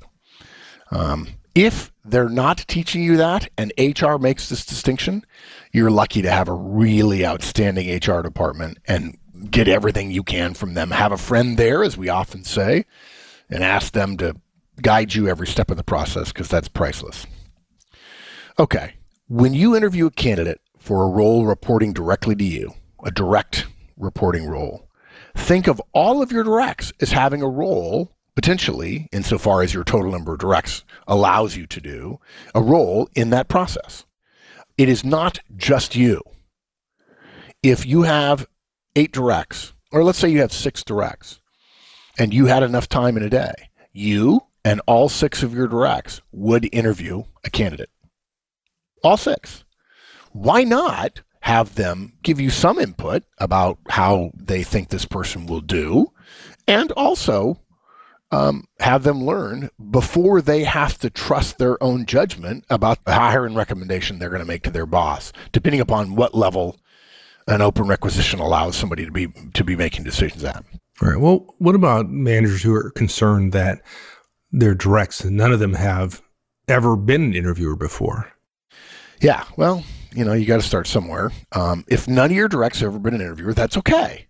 Um, 0.93 1.29
if 1.55 1.91
they're 2.05 2.29
not 2.29 2.65
teaching 2.69 3.03
you 3.03 3.17
that 3.17 3.49
and 3.59 3.73
HR 3.79 4.17
makes 4.17 4.49
this 4.49 4.65
distinction, 4.65 5.25
you're 5.73 5.91
lucky 5.91 6.23
to 6.23 6.31
have 6.31 6.49
a 6.49 6.55
really 6.55 7.27
outstanding 7.27 7.93
HR 7.95 8.23
department 8.23 8.79
and 8.87 9.19
get 9.51 9.69
everything 9.69 10.11
you 10.11 10.23
can 10.23 10.55
from 10.55 10.75
them. 10.75 10.91
Have 10.91 11.13
a 11.13 11.17
friend 11.17 11.59
there, 11.59 11.83
as 11.83 11.97
we 11.97 12.09
often 12.09 12.45
say, 12.45 12.85
and 13.49 13.65
ask 13.65 13.93
them 13.93 14.17
to 14.19 14.37
guide 14.81 15.15
you 15.15 15.29
every 15.29 15.47
step 15.47 15.71
of 15.71 15.77
the 15.77 15.85
process 15.85 16.33
because 16.33 16.49
that's 16.49 16.69
priceless. 16.69 17.27
Okay, 18.59 18.95
when 19.29 19.55
you 19.55 19.75
interview 19.75 20.07
a 20.07 20.11
candidate 20.11 20.61
for 20.79 21.05
a 21.05 21.09
role 21.09 21.47
reporting 21.47 21.93
directly 21.93 22.35
to 22.35 22.45
you, 22.45 22.75
a 23.05 23.11
direct 23.11 23.67
reporting 23.97 24.47
role, 24.47 24.90
think 25.37 25.67
of 25.67 25.81
all 25.93 26.23
of 26.23 26.33
your 26.33 26.45
directs 26.45 26.93
as 27.01 27.13
having 27.13 27.43
a 27.43 27.49
role 27.49 28.13
potentially, 28.35 29.09
insofar 29.13 29.63
as 29.63 29.75
your 29.75 29.85
total 29.85 30.11
number 30.11 30.33
of 30.33 30.39
directs 30.39 30.85
allows 31.07 31.57
you 31.57 31.67
to 31.67 31.81
do, 31.81 32.19
a 32.55 32.63
role 32.63 33.09
in 33.15 33.31
that 33.31 33.49
process. 33.49 34.07
It 34.79 34.89
is 34.89 35.05
not 35.05 35.41
just 35.57 35.95
you. 35.95 36.23
If 37.63 37.85
you 37.85 38.03
have 38.03 38.47
eight 38.97 39.13
directs, 39.13 39.75
or 39.93 40.03
let's 40.05 40.19
say 40.19 40.31
you 40.31 40.41
have 40.41 40.53
six 40.53 40.83
directs, 40.83 41.41
and 42.19 42.33
you 42.33 42.47
had 42.47 42.63
enough 42.63 42.89
time 42.89 43.17
in 43.17 43.23
a 43.23 43.29
day, 43.29 43.53
you 43.93 44.41
and 44.65 44.81
all 44.87 45.09
six 45.09 45.43
of 45.43 45.55
your 45.55 45.67
directs 45.67 46.21
would 46.33 46.69
interview 46.73 47.25
a 47.45 47.51
candidate. 47.51 47.91
All 49.03 49.17
six. 49.17 49.65
Why 50.33 50.65
not 50.65 51.23
have 51.41 51.75
them 51.75 52.13
give 52.23 52.41
you 52.41 52.51
some 52.51 52.79
input 52.79 53.23
about 53.39 53.79
how 53.89 54.31
they 54.35 54.63
think 54.63 54.89
this 54.89 55.05
person 55.05 55.47
will 55.47 55.61
do, 55.61 56.13
and 56.67 56.93
also 56.93 57.61
um, 58.31 58.65
have 58.79 59.03
them 59.03 59.25
learn 59.25 59.71
before 59.91 60.41
they 60.41 60.65
have 60.65 60.99
to 60.99 61.11
trust 61.11 61.59
their 61.59 61.83
own 61.83 62.07
judgment 62.07 62.65
about 62.71 63.05
the 63.05 63.15
hiring 63.15 63.55
recommendation 63.55 64.19
they're 64.19 64.29
going 64.29 64.41
to 64.41 64.47
make 64.47 64.63
to 64.63 64.71
their 64.71 64.87
boss, 64.87 65.33
depending 65.53 65.81
upon 65.81 66.15
what 66.15 66.35
level 66.35 66.79
an 67.47 67.61
open 67.61 67.89
requisition 67.89 68.39
allows 68.39 68.77
somebody 68.77 69.05
to 69.05 69.11
be 69.11 69.29
to 69.55 69.65
be 69.65 69.75
making 69.75 70.05
decisions 70.05 70.45
at. 70.45 70.65
All 71.03 71.09
right. 71.09 71.21
Well, 71.21 71.55
what 71.59 71.75
about 71.75 72.11
managers 72.11 72.63
who 72.63 72.75
are 72.75 72.91
concerned 72.91 73.53
that 73.53 73.81
their 74.53 74.75
directs 74.75 75.25
none 75.25 75.53
of 75.53 75.59
them 75.59 75.75
have 75.75 76.23
ever 76.69 76.97
been 76.97 77.23
an 77.23 77.35
interviewer 77.35 77.77
before? 77.77 78.31
Yeah. 79.21 79.45
Well, 79.57 79.85
you 80.13 80.25
know, 80.25 80.33
you 80.33 80.47
got 80.47 80.61
to 80.61 80.67
start 80.67 80.87
somewhere. 80.87 81.31
Um, 81.53 81.85
if 81.89 82.09
none 82.09 82.31
of 82.31 82.37
your 82.37 82.49
directs 82.49 82.81
have 82.81 82.89
ever 82.89 82.99
been 82.99 83.15
an 83.15 83.21
interviewer, 83.21 83.55
that's 83.55 83.77
okay. 83.77 84.27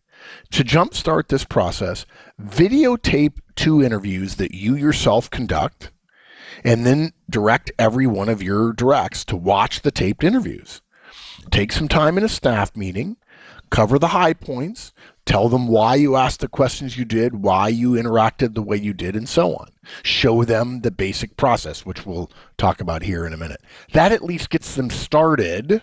To 0.53 0.65
jumpstart 0.65 1.29
this 1.29 1.45
process, 1.45 2.07
videotape 2.41 3.39
two 3.57 3.83
interviews 3.83 4.37
that 4.37 4.55
you 4.55 4.75
yourself 4.75 5.31
conduct 5.31 5.91
and 6.65 6.85
then 6.85 7.13
direct 7.29 7.71
every 7.79 8.07
one 8.07 8.29
of 8.29 8.43
your 8.43 8.73
directs 8.73 9.25
to 9.27 9.37
watch 9.37 9.83
the 9.83 9.91
taped 9.91 10.25
interviews. 10.25 10.83
Take 11.51 11.73
some 11.73 11.89
time 11.89 12.19
in 12.19 12.25
a 12.25 12.29
staff 12.29 12.77
meeting, 12.77 13.17
cover 13.71 13.99
the 13.99 14.09
high 14.09 14.35
points, 14.35 14.93
tell 15.31 15.49
them 15.49 15.69
why 15.69 15.95
you 15.95 16.17
asked 16.17 16.41
the 16.41 16.49
questions 16.49 16.99
you 16.99 17.05
did, 17.05 17.43
why 17.43 17.69
you 17.69 17.93
interacted 17.93 18.55
the 18.55 18.63
way 18.63 18.77
you 18.77 18.93
did, 18.93 19.15
and 19.15 19.29
so 19.29 19.55
on. 19.55 19.69
Show 20.03 20.45
them 20.45 20.81
the 20.81 20.91
basic 20.91 21.37
process, 21.37 21.87
which 21.87 22.05
we'll 22.05 22.31
talk 22.59 22.81
about 22.81 23.03
here 23.03 23.25
in 23.25 23.33
a 23.33 23.37
minute. 23.37 23.61
That 23.93 24.13
at 24.13 24.25
least 24.25 24.51
gets 24.51 24.75
them 24.75 24.91
started 24.91 25.83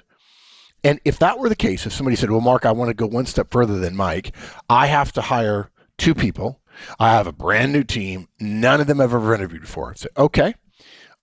and 0.84 1.00
if 1.04 1.20
that 1.20 1.40
were 1.40 1.50
the 1.50 1.56
case, 1.56 1.86
if 1.86 1.94
somebody 1.94 2.16
said, 2.16 2.32
well, 2.32 2.40
Mark, 2.40 2.66
I 2.66 2.72
want 2.72 2.90
to 2.90 2.94
go 2.94 3.08
one 3.08 3.26
step 3.26 3.52
further 3.52 3.80
than 3.80 3.96
Mike, 3.96 4.36
I 4.70 4.88
have 4.88 5.12
to 5.14 5.22
hire 5.22 5.72
two 5.98 6.14
people. 6.14 6.62
I 7.00 7.14
have 7.14 7.28
a 7.28 7.32
brand 7.32 7.74
new 7.74 7.84
team. 7.84 8.28
None 8.40 8.80
of 8.80 8.88
them 8.88 9.00
have 9.00 9.14
ever 9.14 9.34
interviewed 9.34 9.64
before. 9.64 9.96
Say, 9.96 10.10
okay. 10.16 10.56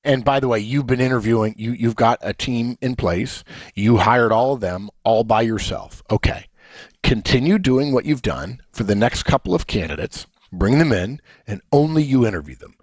And 0.02 0.24
by 0.24 0.40
the 0.40 0.48
way, 0.48 0.58
you've 0.58 0.86
been 0.86 1.00
interviewing, 1.00 1.54
you, 1.56 1.72
you've 1.72 1.96
got 1.96 2.18
a 2.20 2.34
team 2.34 2.76
in 2.82 2.96
place. 2.96 3.44
You 3.74 3.96
hired 3.96 4.32
all 4.32 4.52
of 4.54 4.60
them 4.60 4.90
all 5.02 5.24
by 5.24 5.42
yourself. 5.42 6.02
Okay. 6.10 6.46
Continue 7.02 7.58
doing 7.58 7.92
what 7.92 8.04
you've 8.04 8.22
done 8.22 8.60
for 8.72 8.84
the 8.84 8.94
next 8.94 9.24
couple 9.24 9.54
of 9.54 9.66
candidates, 9.66 10.26
bring 10.52 10.78
them 10.78 10.92
in, 10.92 11.20
and 11.46 11.60
only 11.72 12.02
you 12.02 12.26
interview 12.26 12.56
them 12.56 12.74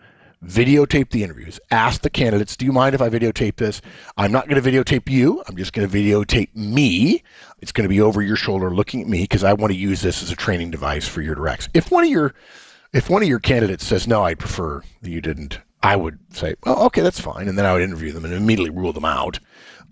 videotape 0.46 1.10
the 1.12 1.24
interviews. 1.24 1.60
Ask 1.70 2.02
the 2.02 2.10
candidates, 2.10 2.56
do 2.56 2.66
you 2.66 2.72
mind 2.72 2.96
if 2.96 3.02
I 3.02 3.10
videotape 3.10 3.58
this? 3.58 3.82
I'm 4.18 4.32
not 4.32 4.48
going 4.48 4.62
to 4.62 4.70
videotape 4.70 5.10
you. 5.10 5.44
I'm 5.48 5.56
just 5.56 5.74
going 5.74 5.88
to 5.88 5.96
videotape 5.96 6.56
me. 6.56 7.24
It's 7.60 7.72
going 7.72 7.84
to 7.84 7.90
be 7.90 8.02
over 8.02 8.22
your 8.22 8.36
shoulder 8.36 8.72
looking 8.72 9.02
at 9.02 9.08
me 9.08 9.22
because 9.22 9.44
I 9.44 9.54
want 9.54 9.72
to 9.72 9.78
use 9.78 10.02
this 10.02 10.24
as 10.24 10.32
a 10.32 10.36
training 10.36 10.72
device 10.72 11.08
for 11.08 11.22
your 11.22 11.36
directs. 11.36 11.70
If 11.74 11.92
one 11.92 12.04
of 12.04 12.10
your 12.10 12.34
if 12.94 13.10
one 13.10 13.22
of 13.22 13.30
your 13.30 13.40
candidates 13.40 13.86
says, 13.86 14.06
no, 14.06 14.22
I 14.24 14.34
prefer 14.34 14.82
that 15.02 15.10
you 15.10 15.22
didn't, 15.22 15.60
I 15.82 15.96
would 15.96 16.20
say, 16.36 16.56
oh, 16.66 16.88
okay, 16.88 17.02
that's 17.02 17.22
fine. 17.22 17.48
And 17.48 17.58
then 17.58 17.66
I 17.66 17.72
would 17.72 17.82
interview 17.82 18.12
them 18.12 18.26
and 18.26 18.34
immediately 18.34 18.70
rule 18.70 18.92
them 18.92 19.06
out 19.06 19.40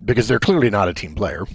because 0.04 0.28
they're 0.28 0.40
clearly 0.40 0.70
not 0.70 0.90
a 0.90 0.94
team 0.94 1.16
player. 1.16 1.46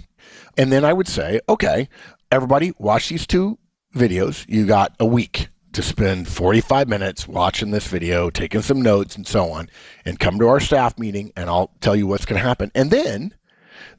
And 0.57 0.71
then 0.71 0.83
I 0.83 0.93
would 0.93 1.07
say, 1.07 1.41
okay, 1.47 1.87
everybody 2.31 2.73
watch 2.77 3.09
these 3.09 3.27
two 3.27 3.57
videos. 3.95 4.45
You 4.47 4.65
got 4.65 4.95
a 4.99 5.05
week 5.05 5.49
to 5.73 5.81
spend 5.81 6.27
45 6.27 6.87
minutes 6.87 7.27
watching 7.27 7.71
this 7.71 7.87
video, 7.87 8.29
taking 8.29 8.61
some 8.61 8.81
notes 8.81 9.15
and 9.15 9.27
so 9.27 9.51
on, 9.51 9.69
and 10.05 10.19
come 10.19 10.39
to 10.39 10.47
our 10.47 10.59
staff 10.59 10.97
meeting 10.97 11.31
and 11.35 11.49
I'll 11.49 11.71
tell 11.81 11.95
you 11.95 12.07
what's 12.07 12.25
going 12.25 12.41
to 12.41 12.47
happen. 12.47 12.71
And 12.73 12.91
then 12.91 13.33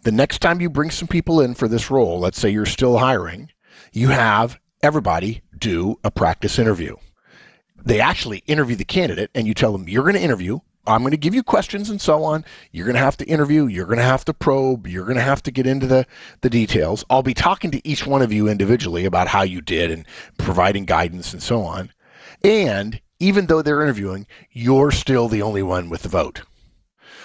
the 0.02 0.12
next 0.12 0.38
time 0.38 0.60
you 0.60 0.70
bring 0.70 0.90
some 0.90 1.08
people 1.08 1.40
in 1.40 1.54
for 1.54 1.68
this 1.68 1.90
role, 1.90 2.18
let's 2.18 2.40
say 2.40 2.48
you're 2.48 2.66
still 2.66 2.98
hiring, 2.98 3.50
you 3.92 4.08
have 4.08 4.58
everybody 4.82 5.42
do 5.58 5.98
a 6.02 6.10
practice 6.10 6.58
interview. 6.58 6.96
They 7.84 8.00
actually 8.00 8.38
interview 8.46 8.76
the 8.76 8.84
candidate 8.84 9.30
and 9.34 9.46
you 9.46 9.54
tell 9.54 9.72
them 9.72 9.88
you're 9.88 10.02
going 10.02 10.14
to 10.14 10.22
interview 10.22 10.60
I'm 10.86 11.00
going 11.00 11.10
to 11.12 11.16
give 11.16 11.34
you 11.34 11.42
questions 11.42 11.90
and 11.90 12.00
so 12.00 12.24
on. 12.24 12.44
You're 12.72 12.86
going 12.86 12.96
to 12.96 13.00
have 13.00 13.16
to 13.18 13.24
interview. 13.26 13.66
You're 13.66 13.86
going 13.86 13.98
to 13.98 14.04
have 14.04 14.24
to 14.26 14.34
probe. 14.34 14.86
You're 14.86 15.04
going 15.04 15.16
to 15.16 15.22
have 15.22 15.42
to 15.44 15.50
get 15.50 15.66
into 15.66 15.86
the, 15.86 16.06
the 16.40 16.50
details. 16.50 17.04
I'll 17.10 17.22
be 17.22 17.34
talking 17.34 17.70
to 17.72 17.86
each 17.86 18.06
one 18.06 18.22
of 18.22 18.32
you 18.32 18.48
individually 18.48 19.04
about 19.04 19.28
how 19.28 19.42
you 19.42 19.60
did 19.60 19.90
and 19.90 20.06
providing 20.38 20.84
guidance 20.84 21.32
and 21.32 21.42
so 21.42 21.62
on. 21.62 21.92
And 22.42 23.00
even 23.18 23.46
though 23.46 23.62
they're 23.62 23.82
interviewing, 23.82 24.26
you're 24.50 24.90
still 24.90 25.28
the 25.28 25.42
only 25.42 25.62
one 25.62 25.88
with 25.88 26.02
the 26.02 26.08
vote. 26.08 26.42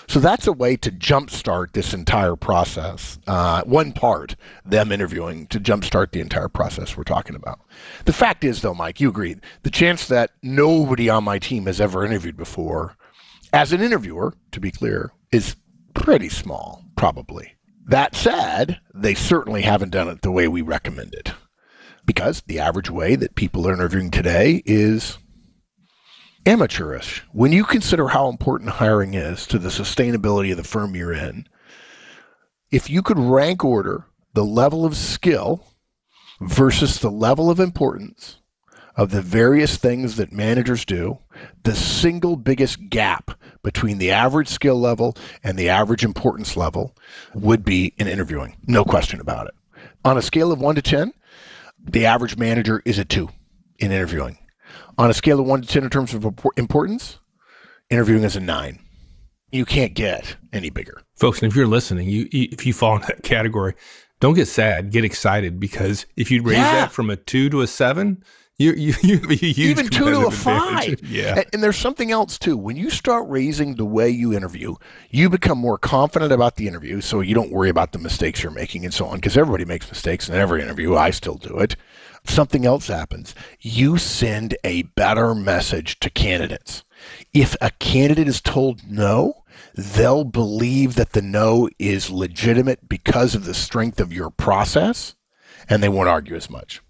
So 0.07 0.19
that's 0.19 0.47
a 0.47 0.51
way 0.51 0.75
to 0.77 0.91
jumpstart 0.91 1.71
this 1.71 1.93
entire 1.93 2.35
process. 2.35 3.17
Uh, 3.27 3.63
one 3.63 3.93
part, 3.93 4.35
them 4.65 4.91
interviewing, 4.91 5.47
to 5.47 5.59
jumpstart 5.59 6.11
the 6.11 6.19
entire 6.19 6.49
process 6.49 6.97
we're 6.97 7.03
talking 7.03 7.35
about. 7.35 7.61
The 8.05 8.13
fact 8.13 8.43
is, 8.43 8.61
though, 8.61 8.73
Mike, 8.73 8.99
you 8.99 9.07
agree, 9.07 9.37
the 9.63 9.69
chance 9.69 10.07
that 10.07 10.31
nobody 10.41 11.09
on 11.09 11.23
my 11.23 11.39
team 11.39 11.65
has 11.65 11.79
ever 11.79 12.05
interviewed 12.05 12.35
before 12.35 12.97
as 13.53 13.73
an 13.73 13.81
interviewer, 13.81 14.33
to 14.51 14.59
be 14.59 14.71
clear, 14.71 15.11
is 15.31 15.55
pretty 15.93 16.29
small, 16.29 16.83
probably. 16.95 17.53
That 17.85 18.15
said, 18.15 18.79
they 18.93 19.13
certainly 19.13 19.63
haven't 19.63 19.89
done 19.91 20.07
it 20.07 20.21
the 20.21 20.31
way 20.31 20.47
we 20.47 20.61
recommend 20.61 21.13
it. 21.13 21.33
Because 22.05 22.41
the 22.41 22.59
average 22.59 22.89
way 22.89 23.15
that 23.15 23.35
people 23.35 23.67
are 23.67 23.73
interviewing 23.73 24.11
today 24.11 24.63
is 24.65 25.17
amateurish. 26.45 27.23
When 27.31 27.51
you 27.51 27.63
consider 27.63 28.09
how 28.09 28.29
important 28.29 28.71
hiring 28.71 29.13
is 29.13 29.45
to 29.47 29.59
the 29.59 29.69
sustainability 29.69 30.51
of 30.51 30.57
the 30.57 30.63
firm 30.63 30.95
you're 30.95 31.13
in, 31.13 31.47
if 32.71 32.89
you 32.89 33.01
could 33.01 33.19
rank 33.19 33.63
order 33.63 34.05
the 34.33 34.45
level 34.45 34.85
of 34.85 34.95
skill 34.95 35.67
versus 36.39 36.99
the 36.99 37.11
level 37.11 37.49
of 37.49 37.59
importance 37.59 38.37
of 38.95 39.11
the 39.11 39.21
various 39.21 39.77
things 39.77 40.15
that 40.15 40.31
managers 40.31 40.85
do, 40.85 41.19
the 41.63 41.75
single 41.75 42.35
biggest 42.35 42.89
gap 42.89 43.31
between 43.63 43.97
the 43.97 44.11
average 44.11 44.47
skill 44.47 44.79
level 44.79 45.15
and 45.43 45.57
the 45.57 45.69
average 45.69 46.03
importance 46.03 46.57
level 46.57 46.95
would 47.33 47.63
be 47.63 47.93
in 47.97 48.07
interviewing. 48.07 48.55
No 48.67 48.83
question 48.83 49.19
about 49.19 49.47
it. 49.47 49.53
On 50.03 50.17
a 50.17 50.21
scale 50.21 50.51
of 50.51 50.59
one 50.59 50.75
to 50.75 50.81
10, 50.81 51.13
the 51.83 52.05
average 52.05 52.37
manager 52.37 52.81
is 52.85 52.99
a 52.99 53.05
two 53.05 53.29
in 53.79 53.91
interviewing. 53.91 54.37
On 54.97 55.09
a 55.09 55.13
scale 55.13 55.39
of 55.39 55.45
one 55.45 55.61
to 55.61 55.67
10 55.67 55.83
in 55.83 55.89
terms 55.89 56.13
of 56.13 56.23
importance, 56.57 57.19
interviewing 57.89 58.23
is 58.23 58.35
a 58.35 58.39
nine. 58.39 58.79
You 59.51 59.65
can't 59.65 59.93
get 59.93 60.37
any 60.53 60.69
bigger. 60.69 61.01
Folks, 61.15 61.41
and 61.41 61.51
if 61.51 61.55
you're 61.55 61.67
listening, 61.67 62.07
you 62.07 62.27
if 62.31 62.65
you 62.65 62.73
fall 62.73 62.95
in 62.95 63.01
that 63.01 63.23
category, 63.23 63.75
don't 64.19 64.33
get 64.33 64.47
sad, 64.47 64.91
get 64.91 65.03
excited 65.03 65.59
because 65.59 66.05
if 66.15 66.31
you 66.31 66.41
raise 66.41 66.57
yeah. 66.57 66.71
that 66.73 66.91
from 66.91 67.09
a 67.09 67.15
two 67.15 67.49
to 67.49 67.61
a 67.61 67.67
seven, 67.67 68.23
you, 68.61 68.73
you, 68.73 68.93
you 69.01 69.19
have 69.19 69.31
a 69.31 69.35
huge 69.35 69.59
even 69.59 69.87
two 69.87 70.09
to 70.11 70.27
a 70.27 70.31
five. 70.31 71.01
Yeah. 71.03 71.37
And, 71.37 71.45
and, 71.53 71.63
there's 71.63 71.77
something 71.77 72.11
else 72.11 72.37
too. 72.37 72.55
When 72.57 72.75
you 72.75 72.89
start 72.89 73.27
raising 73.27 73.75
the 73.75 73.85
way 73.85 74.09
you 74.09 74.33
interview, 74.33 74.75
you 75.09 75.29
become 75.29 75.57
more 75.57 75.77
confident 75.77 76.31
about 76.31 76.55
the 76.55 76.67
interview, 76.67 77.01
so 77.01 77.21
you 77.21 77.33
don't 77.33 77.51
worry 77.51 77.69
about 77.69 77.91
the 77.91 77.99
mistakes 77.99 78.43
you're 78.43 78.51
making 78.51 78.85
and 78.85 78.93
so 78.93 79.05
on. 79.05 79.15
Because 79.15 79.37
everybody 79.37 79.65
makes 79.65 79.89
mistakes 79.89 80.29
in 80.29 80.35
every 80.35 80.61
interview. 80.61 80.95
I 80.95 81.09
still 81.09 81.35
do 81.35 81.57
it. 81.57 81.75
Something 82.23 82.65
else 82.65 82.87
happens. 82.87 83.33
You 83.59 83.97
send 83.97 84.55
a 84.63 84.83
better 84.83 85.33
message 85.33 85.99
to 86.01 86.09
candidates. 86.09 86.83
If 87.33 87.55
a 87.61 87.71
candidate 87.71 88.27
is 88.27 88.41
told 88.41 88.89
no, 88.89 89.43
they'll 89.73 90.23
believe 90.23 90.95
that 90.95 91.13
the 91.13 91.21
no 91.21 91.69
is 91.79 92.11
legitimate 92.11 92.87
because 92.87 93.33
of 93.33 93.45
the 93.45 93.53
strength 93.53 93.99
of 93.99 94.13
your 94.13 94.29
process, 94.29 95.15
and 95.67 95.81
they 95.81 95.89
won't 95.89 96.09
argue 96.09 96.35
as 96.35 96.49
much. 96.49 96.81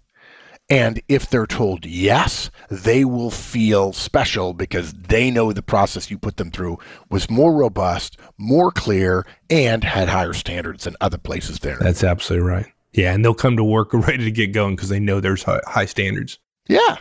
And 0.68 1.02
if 1.08 1.28
they're 1.28 1.46
told 1.46 1.84
yes, 1.84 2.50
they 2.70 3.04
will 3.04 3.30
feel 3.30 3.92
special 3.92 4.54
because 4.54 4.92
they 4.92 5.30
know 5.30 5.52
the 5.52 5.62
process 5.62 6.10
you 6.10 6.18
put 6.18 6.36
them 6.36 6.50
through 6.50 6.78
was 7.10 7.28
more 7.28 7.52
robust, 7.52 8.16
more 8.38 8.70
clear, 8.70 9.26
and 9.50 9.84
had 9.84 10.08
higher 10.08 10.32
standards 10.32 10.84
than 10.84 10.96
other 11.00 11.18
places 11.18 11.58
there. 11.58 11.76
That's 11.78 12.04
absolutely 12.04 12.48
right. 12.48 12.66
Yeah, 12.92 13.12
and 13.12 13.24
they'll 13.24 13.34
come 13.34 13.56
to 13.56 13.64
work 13.64 13.92
ready 13.92 14.24
to 14.24 14.30
get 14.30 14.52
going 14.52 14.76
because 14.76 14.88
they 14.88 15.00
know 15.00 15.20
there's 15.20 15.42
high 15.44 15.86
standards. 15.86 16.38
Yeah. 16.68 16.98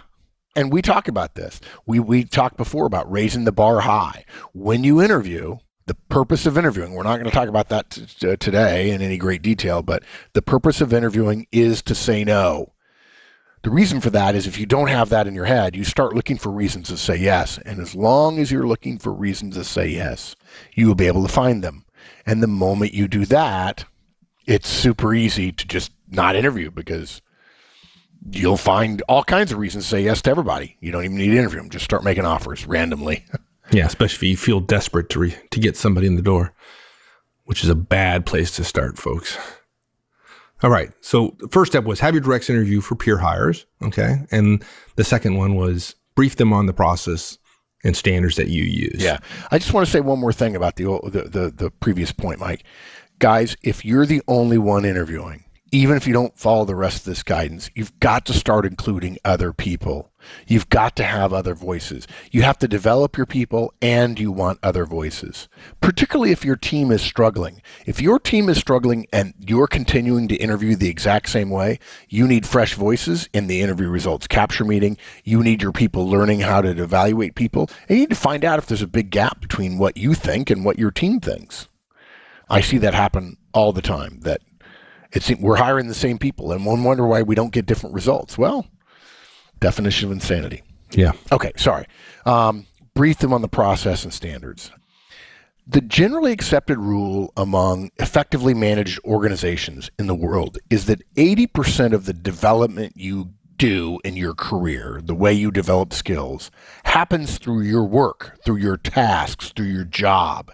And 0.56 0.72
we 0.72 0.82
talk 0.82 1.08
about 1.08 1.36
this. 1.36 1.62
We 1.86 2.00
we 2.00 2.26
talked 2.26 2.58
before 2.58 2.86
about 2.86 3.10
raising 3.10 3.46
the 3.46 3.54
bar 3.54 3.82
high. 3.82 4.26
When 4.52 4.84
you 4.84 5.02
interview, 5.02 5.58
the 5.86 5.96
purpose 6.10 6.46
of 6.46 6.58
interviewing, 6.58 6.94
we're 6.94 7.04
not 7.04 7.18
going 7.18 7.30
to 7.30 7.32
talk 7.32 7.48
about 7.48 7.70
that 7.70 7.90
t- 7.90 8.36
today 8.36 8.92
in 8.92 9.02
any 9.02 9.18
great 9.18 9.42
detail, 9.42 9.82
but 9.82 10.04
the 10.34 10.42
purpose 10.42 10.82
of 10.82 10.94
interviewing 10.94 11.48
is 11.54 11.82
to 11.84 11.96
say 11.96 12.26
no 12.26 12.74
The 13.64 13.70
reason 13.70 14.02
for 14.02 14.10
that 14.10 14.34
is 14.34 14.48
if 14.48 14.58
you 14.58 14.66
don't 14.66 14.88
have 14.88 15.10
that 15.10 15.28
in 15.28 15.36
your 15.36 15.46
head, 15.46 15.76
you 15.76 15.84
start 15.84 16.16
looking 16.16 16.38
for 16.38 16.50
reasons 16.50 16.88
to 16.88 16.98
say 16.98 17.16
yes. 17.16 17.60
And 17.60 17.80
as 17.80 17.94
long 17.94 18.40
as 18.40 18.52
you're 18.52 18.68
looking 18.68 18.98
for 18.98 19.14
reasons 19.14 19.56
to 19.56 19.64
say 19.64 19.88
yes, 19.88 20.36
you 20.74 20.88
will 20.88 20.96
be 20.96 21.08
able 21.08 21.22
to 21.22 21.32
find 21.32 21.64
them. 21.64 21.86
And 22.26 22.42
the 22.42 22.48
moment 22.48 22.94
you 22.94 23.08
do 23.08 23.26
that, 23.28 23.86
it's 24.48 24.68
super 24.68 25.14
easy 25.14 25.52
to 25.52 25.68
just 25.68 25.92
not 26.10 26.36
interview 26.36 26.72
because 26.72 27.22
you'll 28.32 28.58
find 28.58 29.02
all 29.08 29.24
kinds 29.24 29.52
of 29.52 29.60
reasons 29.60 29.86
to 29.86 29.90
say 29.92 30.04
yes 30.04 30.24
to 30.24 30.32
everybody. 30.32 30.78
You 30.80 30.92
don't 30.92 31.06
even 31.06 31.18
need 31.18 31.32
to 31.32 31.38
interview 31.38 31.60
them. 31.60 31.70
Just 31.70 31.86
start 31.86 32.04
making 32.04 32.26
offers 32.26 32.66
randomly. 32.66 33.26
yeah, 33.72 33.86
especially 33.86 34.30
if 34.30 34.32
you 34.32 34.38
feel 34.38 34.60
desperate 34.60 35.10
to 35.10 35.20
re- 35.20 35.38
to 35.52 35.60
get 35.60 35.78
somebody 35.78 36.08
in 36.08 36.16
the 36.16 36.22
door, 36.24 36.54
which 37.46 37.64
is 37.64 37.70
a 37.70 37.76
bad 37.76 38.26
place 38.26 38.56
to 38.56 38.64
start, 38.64 38.98
folks. 38.98 39.38
All 40.64 40.70
right. 40.70 40.92
So 41.02 41.36
the 41.40 41.48
first 41.48 41.72
step 41.72 41.86
was 41.86 42.00
have 42.00 42.14
your 42.14 42.22
direct 42.22 42.50
interview 42.50 42.82
for 42.82 42.96
peer 42.96 43.18
hires. 43.18 43.66
Okay. 43.82 44.18
And 44.32 44.64
the 44.96 45.04
second 45.04 45.38
one 45.38 45.56
was 45.56 45.96
brief 46.16 46.36
them 46.36 46.54
on 46.54 46.66
the 46.66 46.74
process 46.74 47.38
and 47.84 47.98
standards 47.98 48.36
that 48.36 48.50
you 48.50 48.64
use. 48.64 49.02
Yeah. 49.02 49.18
I 49.50 49.58
just 49.58 49.74
want 49.74 49.88
to 49.88 49.92
say 49.92 50.02
one 50.02 50.20
more 50.20 50.34
thing 50.34 50.56
about 50.56 50.76
the, 50.76 50.84
the, 51.04 51.24
the, 51.24 51.52
the 51.56 51.72
previous 51.72 52.12
point, 52.12 52.40
Mike. 52.40 52.64
Guys, 53.18 53.58
if 53.64 53.84
you're 53.84 54.06
the 54.06 54.22
only 54.28 54.58
one 54.58 54.86
interviewing, 54.86 55.46
even 55.72 55.96
if 55.96 56.06
you 56.06 56.14
don't 56.14 56.38
follow 56.38 56.66
the 56.66 56.76
rest 56.76 57.00
of 57.00 57.06
this 57.06 57.24
guidance, 57.24 57.72
you've 57.76 57.98
got 58.00 58.26
to 58.26 58.34
start 58.34 58.66
including 58.66 59.18
other 59.24 59.54
people. 59.54 60.11
You've 60.48 60.70
got 60.70 60.96
to 60.98 61.04
have 61.04 61.34
other 61.34 61.54
voices. 61.54 62.08
You 62.32 62.42
have 62.44 62.58
to 62.60 62.68
develop 62.68 63.18
your 63.18 63.26
people 63.26 63.74
and 63.82 64.20
you 64.20 64.32
want 64.32 64.60
other 64.64 64.86
voices, 64.86 65.48
particularly 65.80 66.32
if 66.32 66.46
your 66.46 66.56
team 66.56 66.92
is 66.92 67.02
struggling. 67.02 67.62
If 67.86 68.02
your 68.02 68.20
team 68.20 68.50
is 68.50 68.58
struggling 68.58 69.08
and 69.12 69.34
you're 69.40 69.68
continuing 69.68 70.28
to 70.30 70.36
interview 70.36 70.76
the 70.76 70.90
exact 70.90 71.30
same 71.30 71.50
way, 71.50 71.80
you 72.10 72.28
need 72.28 72.46
fresh 72.46 72.74
voices 72.74 73.30
in 73.34 73.48
the 73.48 73.62
interview 73.62 73.90
results 73.90 74.28
capture 74.28 74.66
meeting. 74.66 74.98
You 75.24 75.44
need 75.44 75.62
your 75.62 75.72
people 75.72 76.10
learning 76.10 76.42
how 76.42 76.62
to 76.62 76.70
evaluate 76.70 77.36
people. 77.36 77.70
And 77.88 77.98
you 77.98 78.04
need 78.04 78.10
to 78.10 78.16
find 78.16 78.46
out 78.46 78.60
if 78.60 78.66
there's 78.66 78.82
a 78.82 78.88
big 78.88 79.10
gap 79.10 79.42
between 79.42 79.78
what 79.78 79.98
you 79.98 80.14
think 80.14 80.50
and 80.50 80.66
what 80.66 80.80
your 80.80 80.92
team 80.92 81.20
thinks. 81.20 81.68
I 82.50 82.62
see 82.62 82.78
that 82.80 82.94
happen 82.94 83.38
all 83.54 83.72
the 83.72 83.82
time 83.82 84.20
that 84.22 84.42
it's 85.12 85.32
we're 85.40 85.58
hiring 85.58 85.88
the 85.88 85.94
same 85.94 86.18
people, 86.18 86.52
and 86.52 86.66
one 86.66 86.84
wonder 86.84 87.06
why 87.06 87.22
we 87.22 87.36
don't 87.36 87.52
get 87.54 87.66
different 87.66 87.96
results. 87.96 88.38
Well, 88.38 88.66
definition 89.62 90.08
of 90.08 90.12
insanity. 90.12 90.64
Yeah. 90.92 91.14
Okay. 91.32 91.54
Sorry. 91.56 91.86
Um, 92.26 92.66
brief 92.94 93.20
them 93.20 93.32
on 93.32 93.42
the 93.42 93.48
process 93.48 94.04
and 94.04 94.14
standards. 94.14 94.72
The 95.66 95.80
generally 95.82 96.34
accepted 96.34 96.80
rule 96.80 97.32
among 97.38 97.92
effectively 97.98 98.54
managed 98.54 99.00
organizations 99.06 99.90
in 99.98 100.08
the 100.08 100.16
world 100.16 100.58
is 100.70 100.88
that 100.88 101.02
80% 101.16 101.94
of 101.94 102.06
the 102.06 102.14
development 102.14 102.94
you 102.98 103.30
do 103.58 104.00
in 104.04 104.18
your 104.18 104.34
career, 104.34 105.00
the 105.04 105.16
way 105.16 105.32
you 105.32 105.52
develop 105.52 105.94
skills, 105.94 106.52
happens 106.84 107.38
through 107.38 107.62
your 107.62 107.86
work, 107.86 108.38
through 108.44 108.58
your 108.58 108.76
tasks, 108.76 109.50
through 109.50 109.68
your 109.68 109.86
job 109.86 110.52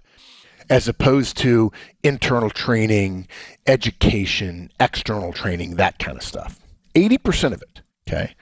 as 0.70 0.88
opposed 0.88 1.38
to 1.38 1.72
internal 2.04 2.50
training, 2.50 3.28
education, 3.66 4.72
external 4.80 5.32
training, 5.34 5.76
that 5.76 6.00
kind 6.00 6.18
of 6.18 6.24
stuff. 6.24 6.60
80% 6.96 7.54
of 7.54 7.62
it, 7.62 7.82
okay? 8.08 8.36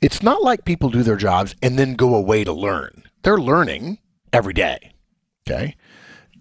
It's 0.00 0.22
not 0.22 0.42
like 0.42 0.64
people 0.64 0.90
do 0.90 1.02
their 1.02 1.16
jobs 1.16 1.54
and 1.62 1.78
then 1.78 1.94
go 1.94 2.14
away 2.14 2.44
to 2.44 2.52
learn. 2.52 3.04
They're 3.22 3.38
learning 3.38 3.98
every 4.32 4.52
day, 4.52 4.92
okay? 5.48 5.76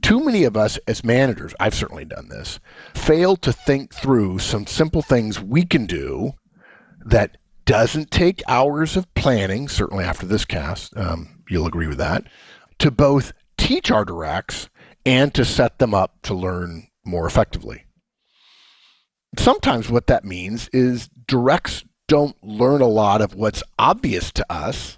Too 0.01 0.23
many 0.23 0.43
of 0.43 0.57
us 0.57 0.77
as 0.87 1.03
managers, 1.03 1.53
I've 1.59 1.75
certainly 1.75 2.05
done 2.05 2.29
this, 2.29 2.59
fail 2.95 3.35
to 3.37 3.53
think 3.53 3.93
through 3.93 4.39
some 4.39 4.65
simple 4.65 5.03
things 5.03 5.39
we 5.39 5.63
can 5.63 5.85
do 5.85 6.33
that 7.05 7.37
doesn't 7.65 8.09
take 8.09 8.41
hours 8.47 8.97
of 8.97 9.13
planning, 9.13 9.67
certainly 9.67 10.03
after 10.03 10.25
this 10.25 10.45
cast, 10.45 10.97
um, 10.97 11.43
you'll 11.49 11.67
agree 11.67 11.87
with 11.87 11.99
that, 11.99 12.23
to 12.79 12.89
both 12.89 13.31
teach 13.57 13.91
our 13.91 14.03
directs 14.03 14.69
and 15.05 15.33
to 15.35 15.45
set 15.45 15.77
them 15.77 15.93
up 15.93 16.19
to 16.23 16.33
learn 16.33 16.87
more 17.05 17.27
effectively. 17.27 17.85
Sometimes 19.37 19.89
what 19.89 20.07
that 20.07 20.25
means 20.25 20.67
is 20.69 21.09
directs 21.27 21.83
don't 22.11 22.35
learn 22.43 22.81
a 22.81 22.87
lot 22.87 23.21
of 23.21 23.35
what's 23.35 23.63
obvious 23.79 24.33
to 24.33 24.45
us 24.51 24.97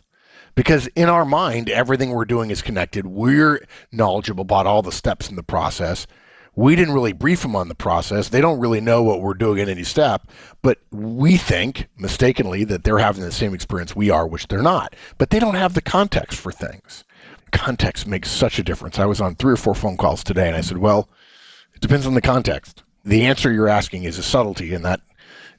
because 0.56 0.88
in 0.95 1.10
our 1.10 1.26
mind, 1.26 1.69
everything 1.69 2.10
we're 2.10 2.26
doing 2.26 2.49
is 2.49 2.63
connected. 2.63 3.06
We're 3.06 3.63
knowledgeable 3.91 4.41
about 4.41 4.65
all 4.65 4.82
the 4.82 4.91
steps 4.91 5.30
in 5.30 5.36
the 5.36 5.43
process. 5.43 6.08
We 6.56 6.76
didn't 6.76 6.95
really 6.95 7.13
brief 7.13 7.43
them 7.43 7.56
on 7.56 7.67
the 7.67 7.76
process. 7.76 8.30
They 8.30 8.41
don't 8.41 8.60
really 8.60 8.82
know 8.82 9.04
what 9.04 9.21
we're 9.21 9.36
doing 9.36 9.60
in 9.60 9.69
any 9.69 9.84
step, 9.84 10.28
but 10.63 10.80
we 10.89 11.38
think 11.38 11.88
mistakenly 11.99 12.63
that 12.63 12.84
they're 12.84 12.97
having 12.97 13.21
the 13.23 13.32
same 13.32 13.54
experience 13.54 13.95
we 13.95 14.10
are, 14.10 14.26
which 14.26 14.47
they're 14.47 14.63
not. 14.63 14.95
But 15.19 15.30
they 15.30 15.38
don't 15.38 15.54
have 15.54 15.76
the 15.76 15.82
context 15.82 16.39
for 16.39 16.52
things 16.52 17.04
context 17.52 18.08
makes 18.08 18.32
such 18.32 18.58
a 18.58 18.63
difference. 18.63 18.97
I 18.97 19.06
was 19.06 19.21
on 19.21 19.36
three 19.36 19.54
or 19.54 19.58
four 19.58 19.76
phone 19.76 19.95
calls 19.95 20.23
today 20.23 20.47
and 20.47 20.58
I 20.58 20.62
said, 20.62 20.80
well, 20.80 21.08
it 21.76 21.82
depends 21.82 22.08
on 22.08 22.15
the 22.15 22.21
context. 22.21 22.82
The 23.06 23.26
answer 23.26 23.52
you're 23.52 23.69
asking 23.69 24.06
is 24.06 24.17
a 24.17 24.23
subtlety, 24.23 24.73
and 24.73 24.84
that 24.86 25.02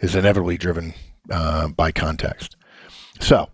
is 0.00 0.16
inevitably 0.16 0.56
driven 0.56 0.94
uh, 1.30 1.68
by 1.68 1.92
context. 1.92 2.56
So, 3.20 3.48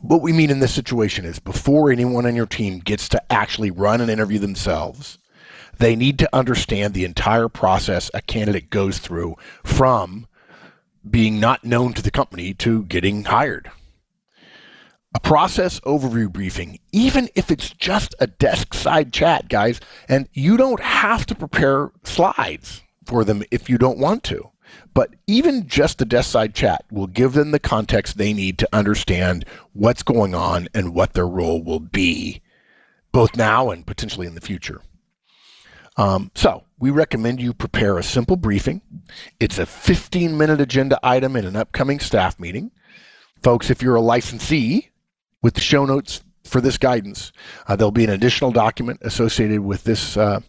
what 0.00 0.22
we 0.22 0.32
mean 0.32 0.50
in 0.50 0.60
this 0.60 0.74
situation 0.74 1.24
is 1.24 1.38
before 1.38 1.90
anyone 1.90 2.26
on 2.26 2.36
your 2.36 2.46
team 2.46 2.78
gets 2.78 3.08
to 3.10 3.32
actually 3.32 3.70
run 3.70 4.00
an 4.00 4.10
interview 4.10 4.38
themselves, 4.38 5.18
they 5.78 5.96
need 5.96 6.18
to 6.20 6.28
understand 6.32 6.94
the 6.94 7.04
entire 7.04 7.48
process 7.48 8.10
a 8.14 8.20
candidate 8.20 8.70
goes 8.70 8.98
through 8.98 9.36
from 9.64 10.26
being 11.08 11.40
not 11.40 11.64
known 11.64 11.92
to 11.94 12.02
the 12.02 12.10
company 12.10 12.54
to 12.54 12.84
getting 12.84 13.24
hired 13.24 13.70
a 15.16 15.20
process 15.20 15.80
overview 15.80 16.30
briefing, 16.30 16.78
even 16.92 17.26
if 17.34 17.50
it's 17.50 17.70
just 17.70 18.14
a 18.20 18.26
desk 18.26 18.74
side 18.74 19.14
chat, 19.14 19.48
guys, 19.48 19.80
and 20.10 20.28
you 20.34 20.58
don't 20.58 20.80
have 20.80 21.24
to 21.24 21.34
prepare 21.34 21.90
slides 22.04 22.82
for 23.06 23.24
them 23.24 23.42
if 23.50 23.70
you 23.70 23.78
don't 23.78 23.96
want 23.96 24.22
to. 24.24 24.50
But 24.94 25.14
even 25.26 25.66
just 25.66 26.00
a 26.00 26.04
desk 26.04 26.30
side 26.30 26.54
chat 26.54 26.84
will 26.90 27.06
give 27.06 27.32
them 27.32 27.50
the 27.50 27.58
context 27.58 28.16
they 28.16 28.32
need 28.32 28.58
to 28.58 28.68
understand 28.72 29.44
what's 29.72 30.02
going 30.02 30.34
on 30.34 30.68
and 30.74 30.94
what 30.94 31.12
their 31.12 31.26
role 31.26 31.62
will 31.62 31.80
be, 31.80 32.40
both 33.12 33.36
now 33.36 33.70
and 33.70 33.86
potentially 33.86 34.26
in 34.26 34.34
the 34.34 34.40
future. 34.40 34.80
Um, 35.96 36.30
so, 36.34 36.64
we 36.78 36.90
recommend 36.90 37.40
you 37.40 37.54
prepare 37.54 37.96
a 37.96 38.02
simple 38.02 38.36
briefing. 38.36 38.82
It's 39.40 39.58
a 39.58 39.64
15 39.64 40.36
minute 40.36 40.60
agenda 40.60 40.98
item 41.02 41.36
in 41.36 41.46
an 41.46 41.56
upcoming 41.56 42.00
staff 42.00 42.38
meeting. 42.38 42.70
Folks, 43.42 43.70
if 43.70 43.82
you're 43.82 43.94
a 43.94 44.00
licensee, 44.02 44.90
with 45.46 45.54
the 45.54 45.60
show 45.60 45.84
notes 45.84 46.24
for 46.42 46.60
this 46.60 46.76
guidance. 46.76 47.30
Uh, 47.68 47.76
there'll 47.76 47.92
be 47.92 48.02
an 48.04 48.10
additional 48.10 48.50
document 48.50 48.98
associated 49.02 49.60
with 49.60 49.84
this 49.84 50.16
uh, 50.16 50.40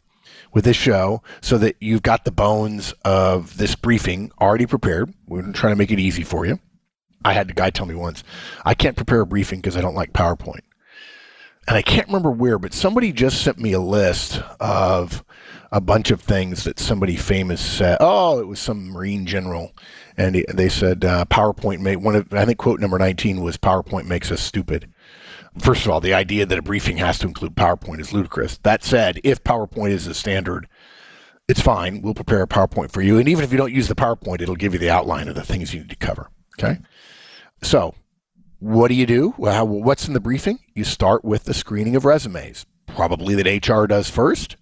with 0.53 0.65
this 0.65 0.77
show, 0.77 1.21
so 1.41 1.57
that 1.57 1.75
you've 1.79 2.01
got 2.01 2.25
the 2.25 2.31
bones 2.31 2.93
of 3.03 3.57
this 3.57 3.75
briefing 3.75 4.31
already 4.39 4.65
prepared. 4.65 5.13
We're 5.27 5.51
trying 5.51 5.73
to 5.73 5.77
make 5.77 5.91
it 5.91 5.99
easy 5.99 6.23
for 6.23 6.45
you. 6.45 6.59
I 7.23 7.33
had 7.33 7.49
a 7.49 7.53
guy 7.53 7.69
tell 7.69 7.85
me 7.85 7.95
once, 7.95 8.23
I 8.65 8.73
can't 8.73 8.95
prepare 8.95 9.21
a 9.21 9.25
briefing 9.25 9.59
because 9.59 9.75
I 9.75 9.81
don't 9.81 9.95
like 9.95 10.13
PowerPoint. 10.13 10.61
And 11.67 11.75
I 11.75 11.81
can't 11.81 12.07
remember 12.07 12.31
where, 12.31 12.57
but 12.57 12.73
somebody 12.73 13.11
just 13.11 13.41
sent 13.41 13.59
me 13.59 13.73
a 13.73 13.79
list 13.79 14.41
of 14.61 15.25
a 15.71 15.81
bunch 15.81 16.11
of 16.11 16.21
things 16.21 16.63
that 16.63 16.79
somebody 16.79 17.17
famous 17.17 17.59
said. 17.59 17.97
Oh, 17.99 18.39
it 18.39 18.47
was 18.47 18.59
some 18.59 18.89
Marine 18.89 19.25
general 19.25 19.73
and 20.17 20.43
they 20.51 20.69
said 20.69 21.05
uh, 21.05 21.25
PowerPoint 21.25 21.79
made 21.79 21.97
one 21.97 22.15
of 22.15 22.33
I 22.33 22.45
think 22.45 22.57
quote 22.57 22.79
number 22.79 22.97
19 22.97 23.41
was 23.41 23.57
PowerPoint 23.57 24.05
makes 24.05 24.31
us 24.31 24.41
stupid. 24.41 24.91
First 25.59 25.85
of 25.85 25.91
all, 25.91 25.99
the 25.99 26.13
idea 26.13 26.45
that 26.45 26.57
a 26.57 26.61
briefing 26.61 26.97
has 26.97 27.19
to 27.19 27.27
include 27.27 27.55
PowerPoint 27.55 27.99
is 27.99 28.13
ludicrous. 28.13 28.57
That 28.59 28.83
said, 28.83 29.19
if 29.23 29.43
PowerPoint 29.43 29.91
is 29.91 30.05
the 30.05 30.13
standard, 30.13 30.67
it's 31.47 31.61
fine. 31.61 32.01
We'll 32.01 32.13
prepare 32.13 32.41
a 32.41 32.47
PowerPoint 32.47 32.91
for 32.91 33.01
you, 33.01 33.17
and 33.17 33.27
even 33.27 33.43
if 33.43 33.51
you 33.51 33.57
don't 33.57 33.73
use 33.73 33.87
the 33.87 33.95
PowerPoint, 33.95 34.41
it'll 34.41 34.55
give 34.55 34.73
you 34.73 34.79
the 34.79 34.89
outline 34.89 35.27
of 35.27 35.35
the 35.35 35.43
things 35.43 35.73
you 35.73 35.81
need 35.81 35.89
to 35.89 35.95
cover. 35.95 36.29
Okay, 36.59 36.79
so 37.61 37.95
what 38.59 38.87
do 38.87 38.95
you 38.95 39.05
do? 39.05 39.33
Well, 39.37 39.67
what's 39.67 40.07
in 40.07 40.13
the 40.13 40.19
briefing? 40.19 40.59
You 40.73 40.83
start 40.83 41.23
with 41.23 41.45
the 41.45 41.53
screening 41.53 41.95
of 41.95 42.05
resumes, 42.05 42.65
probably 42.85 43.35
that 43.35 43.67
HR 43.67 43.85
does 43.85 44.09
first. 44.09 44.57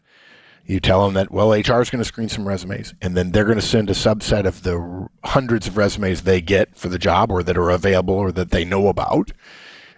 You 0.65 0.79
tell 0.79 1.05
them 1.05 1.13
that, 1.13 1.31
well, 1.31 1.51
HR 1.51 1.81
is 1.81 1.89
going 1.89 1.99
to 1.99 2.05
screen 2.05 2.27
some 2.27 2.47
resumes, 2.47 2.93
and 3.01 3.15
then 3.15 3.31
they're 3.31 3.45
going 3.45 3.59
to 3.59 3.61
send 3.61 3.89
a 3.89 3.93
subset 3.93 4.45
of 4.45 4.63
the 4.63 5.07
hundreds 5.23 5.67
of 5.67 5.77
resumes 5.77 6.21
they 6.23 6.41
get 6.41 6.75
for 6.75 6.89
the 6.89 6.97
job 6.97 7.31
or 7.31 7.43
that 7.43 7.57
are 7.57 7.69
available 7.69 8.15
or 8.15 8.31
that 8.31 8.51
they 8.51 8.65
know 8.65 8.87
about. 8.87 9.31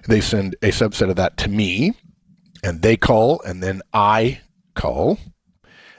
They 0.07 0.21
send 0.21 0.55
a 0.61 0.69
subset 0.69 1.09
of 1.09 1.17
that 1.17 1.37
to 1.37 1.49
me, 1.49 1.93
and 2.63 2.81
they 2.81 2.97
call, 2.97 3.41
and 3.41 3.61
then 3.61 3.81
I 3.93 4.41
call. 4.73 5.19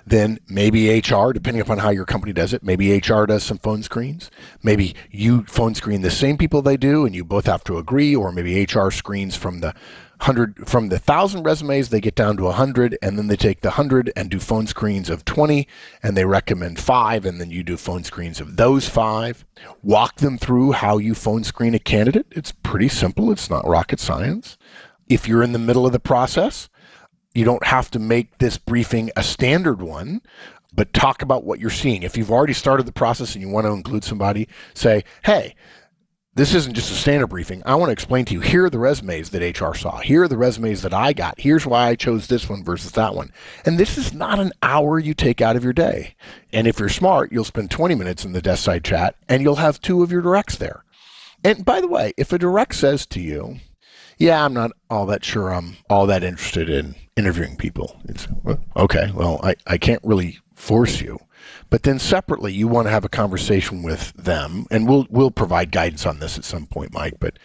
Then 0.06 0.38
maybe 0.48 0.88
HR, 0.88 1.32
depending 1.32 1.60
upon 1.60 1.78
how 1.78 1.90
your 1.90 2.06
company 2.06 2.32
does 2.32 2.54
it, 2.54 2.62
maybe 2.62 2.96
HR 2.96 3.26
does 3.26 3.42
some 3.42 3.58
phone 3.58 3.82
screens. 3.82 4.30
Maybe 4.62 4.94
you 5.10 5.44
phone 5.44 5.74
screen 5.74 6.00
the 6.00 6.10
same 6.10 6.38
people 6.38 6.62
they 6.62 6.78
do, 6.78 7.04
and 7.04 7.14
you 7.14 7.24
both 7.24 7.44
have 7.44 7.62
to 7.64 7.76
agree, 7.76 8.16
or 8.16 8.32
maybe 8.32 8.64
HR 8.64 8.90
screens 8.90 9.36
from 9.36 9.60
the 9.60 9.74
100 10.18 10.68
from 10.68 10.88
the 10.88 10.96
1000 10.96 11.44
resumes 11.44 11.88
they 11.88 12.00
get 12.00 12.14
down 12.14 12.36
to 12.36 12.44
a 12.44 12.46
100 12.46 12.98
and 13.00 13.16
then 13.16 13.28
they 13.28 13.36
take 13.36 13.60
the 13.60 13.68
100 13.68 14.12
and 14.16 14.30
do 14.30 14.40
phone 14.40 14.66
screens 14.66 15.08
of 15.08 15.24
20 15.24 15.66
and 16.02 16.16
they 16.16 16.24
recommend 16.24 16.78
5 16.80 17.24
and 17.24 17.40
then 17.40 17.50
you 17.50 17.62
do 17.62 17.76
phone 17.76 18.02
screens 18.02 18.40
of 18.40 18.56
those 18.56 18.88
5 18.88 19.44
walk 19.82 20.16
them 20.16 20.36
through 20.36 20.72
how 20.72 20.98
you 20.98 21.14
phone 21.14 21.44
screen 21.44 21.74
a 21.74 21.78
candidate. 21.78 22.26
It's 22.32 22.52
pretty 22.52 22.88
simple. 22.88 23.30
It's 23.30 23.48
not 23.48 23.66
rocket 23.66 24.00
science. 24.00 24.58
If 25.08 25.28
you're 25.28 25.42
in 25.42 25.52
the 25.52 25.58
middle 25.58 25.86
of 25.86 25.92
the 25.92 26.00
process 26.00 26.68
you 27.32 27.44
don't 27.44 27.66
have 27.66 27.90
to 27.92 27.98
make 28.00 28.38
this 28.38 28.58
briefing 28.58 29.10
a 29.14 29.22
standard 29.22 29.80
one 29.80 30.20
but 30.74 30.92
talk 30.92 31.22
about 31.22 31.44
what 31.44 31.58
you're 31.58 31.70
seeing. 31.70 32.02
If 32.02 32.16
you've 32.16 32.30
already 32.30 32.52
started 32.52 32.86
the 32.86 32.92
process 32.92 33.34
and 33.34 33.42
you 33.42 33.48
want 33.48 33.66
to 33.66 33.72
include 33.72 34.04
somebody 34.04 34.48
say 34.74 35.04
hey 35.24 35.54
this 36.38 36.54
isn't 36.54 36.74
just 36.74 36.92
a 36.92 36.94
standard 36.94 37.26
briefing. 37.26 37.64
I 37.66 37.74
want 37.74 37.88
to 37.88 37.92
explain 37.92 38.24
to 38.26 38.32
you 38.32 38.38
here 38.38 38.66
are 38.66 38.70
the 38.70 38.78
resumes 38.78 39.30
that 39.30 39.60
HR 39.60 39.74
saw. 39.74 39.98
Here 39.98 40.22
are 40.22 40.28
the 40.28 40.36
resumes 40.36 40.82
that 40.82 40.94
I 40.94 41.12
got. 41.12 41.40
Here's 41.40 41.66
why 41.66 41.88
I 41.88 41.96
chose 41.96 42.28
this 42.28 42.48
one 42.48 42.62
versus 42.62 42.92
that 42.92 43.16
one. 43.16 43.32
And 43.64 43.76
this 43.76 43.98
is 43.98 44.14
not 44.14 44.38
an 44.38 44.52
hour 44.62 45.00
you 45.00 45.14
take 45.14 45.40
out 45.40 45.56
of 45.56 45.64
your 45.64 45.72
day. 45.72 46.14
And 46.52 46.68
if 46.68 46.78
you're 46.78 46.88
smart, 46.90 47.32
you'll 47.32 47.42
spend 47.42 47.72
20 47.72 47.96
minutes 47.96 48.24
in 48.24 48.34
the 48.34 48.40
desk 48.40 48.62
side 48.62 48.84
chat 48.84 49.16
and 49.28 49.42
you'll 49.42 49.56
have 49.56 49.80
two 49.80 50.04
of 50.04 50.12
your 50.12 50.22
directs 50.22 50.54
there. 50.54 50.84
And 51.42 51.64
by 51.64 51.80
the 51.80 51.88
way, 51.88 52.12
if 52.16 52.32
a 52.32 52.38
direct 52.38 52.76
says 52.76 53.04
to 53.06 53.20
you, 53.20 53.56
yeah, 54.16 54.44
I'm 54.44 54.54
not 54.54 54.70
all 54.88 55.06
that 55.06 55.24
sure 55.24 55.52
I'm 55.52 55.76
all 55.90 56.06
that 56.06 56.22
interested 56.22 56.70
in 56.70 56.94
interviewing 57.16 57.56
people. 57.56 58.00
It's 58.04 58.28
okay. 58.76 59.10
Well, 59.12 59.40
I, 59.42 59.56
I 59.66 59.76
can't 59.76 60.04
really 60.04 60.38
force 60.54 61.00
you. 61.00 61.18
But 61.70 61.82
then 61.82 61.98
separately, 61.98 62.52
you 62.52 62.66
want 62.66 62.86
to 62.86 62.90
have 62.90 63.04
a 63.04 63.10
conversation 63.10 63.82
with 63.82 64.12
them, 64.14 64.66
and 64.70 64.88
we'll 64.88 65.06
we'll 65.10 65.30
provide 65.30 65.70
guidance 65.70 66.06
on 66.06 66.18
this 66.18 66.38
at 66.38 66.44
some 66.44 66.66
point, 66.66 66.92
Mike. 66.94 67.16
But 67.20 67.38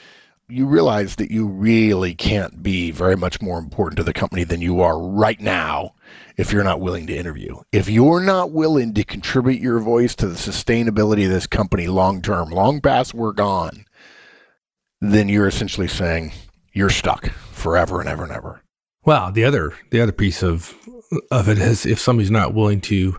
you 0.48 0.66
realize 0.66 1.16
that 1.16 1.32
you 1.32 1.48
really 1.48 2.14
can't 2.14 2.62
be 2.62 2.92
very 2.92 3.16
much 3.16 3.42
more 3.42 3.58
important 3.58 3.98
to 3.98 4.04
the 4.04 4.14
company 4.14 4.44
than 4.44 4.62
you 4.62 4.82
are 4.82 5.00
right 5.00 5.40
now 5.40 5.94
if 6.38 6.52
you're 6.52 6.64
not 6.64 6.82
willing 6.82 7.08
to 7.08 7.16
interview. 7.16 7.56
If 7.72 7.90
you're 7.90 8.22
not 8.22 8.52
willing 8.52 8.94
to 8.94 9.04
contribute 9.04 9.62
your 9.62 9.80
voice 9.80 10.16
to 10.16 10.28
the 10.28 10.36
sustainability 10.36 11.26
of 11.26 11.32
this 11.32 11.48
company 11.48 11.88
long 11.88 12.22
term, 12.22 12.50
long 12.50 12.82
past 12.82 13.14
we're 13.14 13.32
gone, 13.32 13.86
then 15.02 15.28
you're 15.28 15.48
essentially 15.48 15.88
saying 15.88 16.34
you're 16.72 16.90
stuck 16.90 17.30
forever 17.30 18.00
and 18.00 18.10
ever 18.10 18.24
and 18.24 18.32
ever. 18.32 18.62
Well, 19.06 19.32
the 19.32 19.44
other 19.44 19.74
the 19.92 20.02
other 20.02 20.12
piece 20.12 20.44
of 20.44 20.74
of 21.30 21.50
it 21.50 21.58
is 21.58 21.86
if 21.86 22.00
somebody's 22.00 22.32
not 22.32 22.54
willing 22.54 22.82
to 22.82 23.18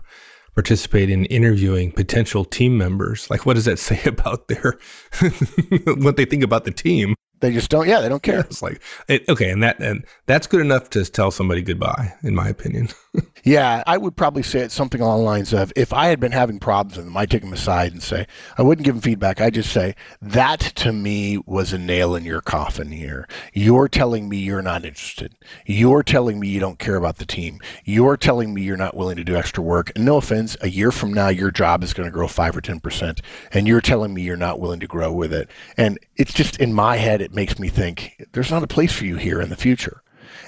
participate 0.55 1.09
in 1.09 1.25
interviewing 1.25 1.91
potential 1.91 2.45
team 2.45 2.77
members. 2.77 3.29
Like, 3.29 3.45
what 3.45 3.53
does 3.53 3.65
that 3.65 3.79
say 3.89 4.01
about 4.05 4.47
their 4.47 4.79
what 5.97 6.17
they 6.17 6.25
think 6.25 6.43
about 6.43 6.65
the 6.65 6.71
team? 6.71 7.15
They 7.41 7.51
just 7.51 7.69
don't. 7.69 7.87
Yeah, 7.87 7.99
they 8.01 8.09
don't 8.09 8.23
care. 8.23 8.39
It's 8.39 8.61
like 8.61 8.81
it, 9.07 9.27
okay, 9.29 9.49
and 9.49 9.61
that 9.61 9.79
and 9.79 10.05
that's 10.25 10.47
good 10.47 10.61
enough 10.61 10.89
to 10.91 11.03
tell 11.05 11.31
somebody 11.31 11.61
goodbye, 11.61 12.13
in 12.23 12.33
my 12.33 12.47
opinion. 12.47 12.89
yeah, 13.43 13.83
I 13.85 13.97
would 13.97 14.15
probably 14.15 14.43
say 14.43 14.61
it 14.61 14.71
something 14.71 15.01
along 15.01 15.19
the 15.19 15.25
lines 15.25 15.53
of 15.53 15.71
if 15.75 15.93
I 15.93 16.07
had 16.07 16.19
been 16.19 16.31
having 16.31 16.59
problems 16.59 16.97
with 16.97 17.05
them, 17.05 17.15
I'd 17.15 17.29
take 17.29 17.41
them 17.41 17.53
aside 17.53 17.91
and 17.91 18.01
say 18.01 18.27
I 18.57 18.61
wouldn't 18.61 18.85
give 18.85 18.95
them 18.95 19.01
feedback. 19.01 19.39
I'd 19.39 19.53
just 19.53 19.71
say 19.71 19.95
that 20.21 20.59
to 20.59 20.91
me 20.91 21.39
was 21.45 21.73
a 21.73 21.77
nail 21.77 22.15
in 22.15 22.23
your 22.23 22.41
coffin 22.41 22.91
here. 22.91 23.27
You're 23.53 23.87
telling 23.87 24.29
me 24.29 24.37
you're 24.37 24.61
not 24.61 24.85
interested. 24.85 25.35
You're 25.65 26.03
telling 26.03 26.39
me 26.39 26.47
you 26.47 26.59
don't 26.59 26.79
care 26.79 26.95
about 26.95 27.17
the 27.17 27.25
team. 27.25 27.59
You're 27.83 28.17
telling 28.17 28.53
me 28.53 28.63
you're 28.63 28.77
not 28.77 28.95
willing 28.95 29.17
to 29.17 29.23
do 29.23 29.35
extra 29.35 29.63
work. 29.63 29.91
And 29.95 30.05
no 30.05 30.17
offense, 30.17 30.57
a 30.61 30.69
year 30.69 30.91
from 30.91 31.13
now 31.13 31.29
your 31.29 31.51
job 31.51 31.83
is 31.83 31.93
going 31.93 32.07
to 32.07 32.13
grow 32.13 32.27
five 32.27 32.55
or 32.57 32.61
ten 32.61 32.79
percent, 32.79 33.21
and 33.51 33.67
you're 33.67 33.81
telling 33.81 34.13
me 34.13 34.21
you're 34.23 34.37
not 34.37 34.59
willing 34.59 34.79
to 34.79 34.87
grow 34.87 35.11
with 35.11 35.33
it. 35.33 35.49
And 35.77 35.99
it's 36.15 36.33
just 36.33 36.59
in 36.59 36.73
my 36.73 36.97
head 36.97 37.21
it 37.21 37.33
makes 37.33 37.59
me 37.59 37.69
think 37.69 38.25
there's 38.33 38.51
not 38.51 38.63
a 38.63 38.67
place 38.67 38.91
for 38.93 39.05
you 39.05 39.17
here 39.17 39.41
in 39.41 39.49
the 39.49 39.55
future. 39.55 40.01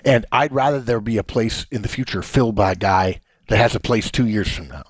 And 0.05 0.25
I'd 0.31 0.53
rather 0.53 0.79
there 0.79 0.99
be 0.99 1.17
a 1.17 1.23
place 1.23 1.65
in 1.71 1.81
the 1.81 1.87
future 1.87 2.21
filled 2.21 2.55
by 2.55 2.73
a 2.73 2.75
guy 2.75 3.21
that 3.47 3.57
has 3.57 3.75
a 3.75 3.79
place 3.79 4.11
two 4.11 4.27
years 4.27 4.51
from 4.51 4.67
now. 4.67 4.83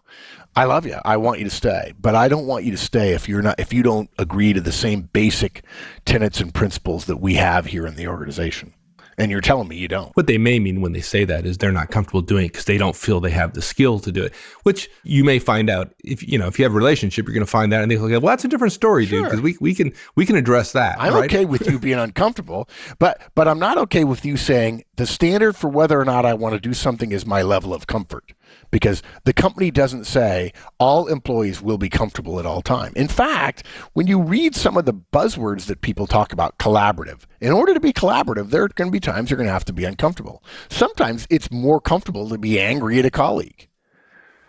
I 0.56 0.64
love 0.64 0.88
you. 0.88 0.98
I 1.06 1.18
want 1.18 1.38
you 1.38 1.46
to 1.46 1.52
stay, 1.52 1.94
but 2.00 2.16
I 2.16 2.28
don't 2.28 2.48
want 2.48 2.66
you 2.66 2.72
to 2.72 2.78
stay 2.78 3.14
if 3.14 3.30
you're 3.30 3.44
not 3.44 3.60
if 3.60 3.72
you 3.72 3.84
don't 3.84 4.10
agree 4.18 4.54
to 4.54 4.62
the 4.62 4.72
same 4.72 5.04
basic 5.04 5.64
tenets 6.06 6.42
and 6.42 6.52
principles 6.52 7.06
that 7.06 7.18
we 7.18 7.36
have 7.36 7.68
here 7.68 7.86
in 7.86 7.96
the 7.96 8.08
organization 8.08 8.74
and 9.18 9.32
you're 9.32 9.42
telling 9.42 9.68
me 9.68 9.76
you 9.76 9.88
don't. 9.88 10.16
What 10.16 10.28
they 10.28 10.38
may 10.38 10.60
mean 10.60 10.82
when 10.82 10.94
they 10.94 11.02
say 11.02 11.26
that 11.26 11.46
is 11.46 11.58
they're 11.58 11.72
not 11.72 11.90
comfortable 11.90 12.22
doing 12.22 12.46
it 12.46 12.50
because 12.50 12.66
they 12.66 12.78
don't 12.78 12.96
feel 12.96 13.20
they 13.20 13.32
have 13.32 13.54
the 13.54 13.62
skill 13.62 14.00
to 14.00 14.12
do 14.12 14.24
it. 14.24 14.34
Which 14.64 14.90
you 15.04 15.24
may 15.24 15.40
find 15.40 15.70
out 15.70 15.94
if 16.04 16.28
you 16.28 16.38
know 16.38 16.48
if 16.48 16.60
you 16.60 16.66
have 16.66 16.74
a 16.74 16.78
relationship, 16.78 17.26
you're 17.26 17.34
going 17.34 17.46
to 17.46 17.52
find 17.52 17.72
that, 17.72 17.82
and 17.82 17.92
they 17.92 17.96
go, 17.96 18.08
"Well, 18.08 18.22
that's 18.22 18.46
a 18.46 18.48
different 18.48 18.74
story, 18.74 19.06
sure. 19.06 19.22
dude." 19.22 19.26
Because 19.26 19.42
we, 19.42 19.58
we 19.60 19.74
can 19.74 19.94
we 20.16 20.26
can 20.26 20.36
address 20.36 20.74
that. 20.74 20.98
I'm 21.00 21.14
right? 21.14 21.26
okay 21.26 21.46
with 21.46 21.68
you 21.68 21.80
being 21.80 22.00
uncomfortable, 22.00 22.70
but 23.00 23.22
but 23.34 23.48
I'm 23.48 23.60
not 23.60 23.78
okay 23.80 24.04
with 24.04 24.24
you 24.24 24.38
saying 24.38 24.84
the 24.98 25.06
standard 25.06 25.56
for 25.56 25.70
whether 25.70 26.00
or 26.00 26.06
not 26.06 26.26
I 26.26 26.34
want 26.34 26.54
to 26.54 26.60
do 26.60 26.74
something 26.74 27.12
is 27.12 27.26
my 27.26 27.44
level 27.44 27.74
of 27.74 27.88
comfort 27.88 28.34
because 28.72 29.04
the 29.24 29.34
company 29.34 29.72
doesn't 29.72 30.06
say 30.06 30.52
all 30.80 31.08
employees 31.08 31.62
will 31.62 31.78
be 31.78 31.90
comfortable 31.90 32.40
at 32.40 32.46
all 32.46 32.62
time. 32.62 32.94
In 32.96 33.08
fact, 33.08 33.66
when 33.94 34.08
you 34.08 34.20
read 34.20 34.56
some 34.56 34.76
of 34.76 34.86
the 34.86 34.94
buzzwords 34.94 35.68
that 35.68 35.82
people 35.82 36.08
talk 36.08 36.34
about 36.34 36.58
collaborative, 36.58 37.22
in 37.40 37.52
order 37.52 37.74
to 37.74 37.80
be 37.80 37.94
collaborative, 37.94 38.50
there 38.50 38.64
are 38.64 38.70
going 38.70 38.90
to 38.90 38.92
be 38.92 39.00
times 39.00 39.30
you're 39.30 39.38
going 39.38 39.48
to 39.48 39.54
have 39.54 39.66
to 39.66 39.74
be 39.74 39.86
uncomfortable. 39.86 40.44
Sometimes 40.70 41.28
it's 41.30 41.52
more 41.52 41.80
comfortable 41.80 42.28
to 42.30 42.38
be 42.38 42.60
angry 42.60 42.98
at 43.00 43.06
a 43.06 43.12
colleague. 43.12 43.70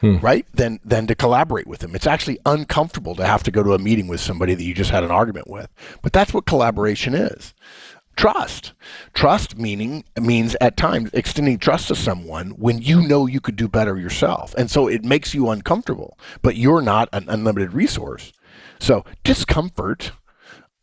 Hmm. 0.01 0.19
Right? 0.19 0.47
Than 0.55 0.79
than 0.85 1.09
to 1.09 1.17
collaborate 1.17 1.67
with 1.67 1.81
them. 1.81 1.97
It's 1.97 2.07
actually 2.07 2.39
uncomfortable 2.47 3.17
to 3.17 3.27
have 3.27 3.43
to 3.43 3.51
go 3.51 3.65
to 3.65 3.75
a 3.75 3.81
meeting 3.81 4.07
with 4.07 4.21
somebody 4.21 4.55
that 4.55 4.63
you 4.63 4.73
just 4.73 4.91
had 4.93 5.03
an 5.03 5.11
argument 5.11 5.51
with. 5.51 5.69
But 6.03 6.13
that's 6.13 6.33
what 6.33 6.47
collaboration 6.47 7.15
is 7.15 7.53
trust. 8.19 8.73
Trust 9.15 9.57
meaning 9.57 10.05
means 10.21 10.57
at 10.61 10.77
times 10.77 11.09
extending 11.13 11.57
trust 11.57 11.87
to 11.89 11.95
someone 11.95 12.51
when 12.51 12.83
you 12.83 13.07
know 13.07 13.27
you 13.27 13.41
could 13.41 13.55
do 13.55 13.69
better 13.69 13.97
yourself. 13.97 14.55
And 14.59 14.69
so 14.69 14.89
it 14.89 15.05
makes 15.05 15.35
you 15.35 15.49
uncomfortable, 15.51 16.19
but 16.43 16.57
you're 16.57 16.83
not 16.83 17.09
an 17.13 17.27
unlimited 17.29 17.73
resource. 17.73 18.33
So 18.81 19.05
discomfort 19.23 20.11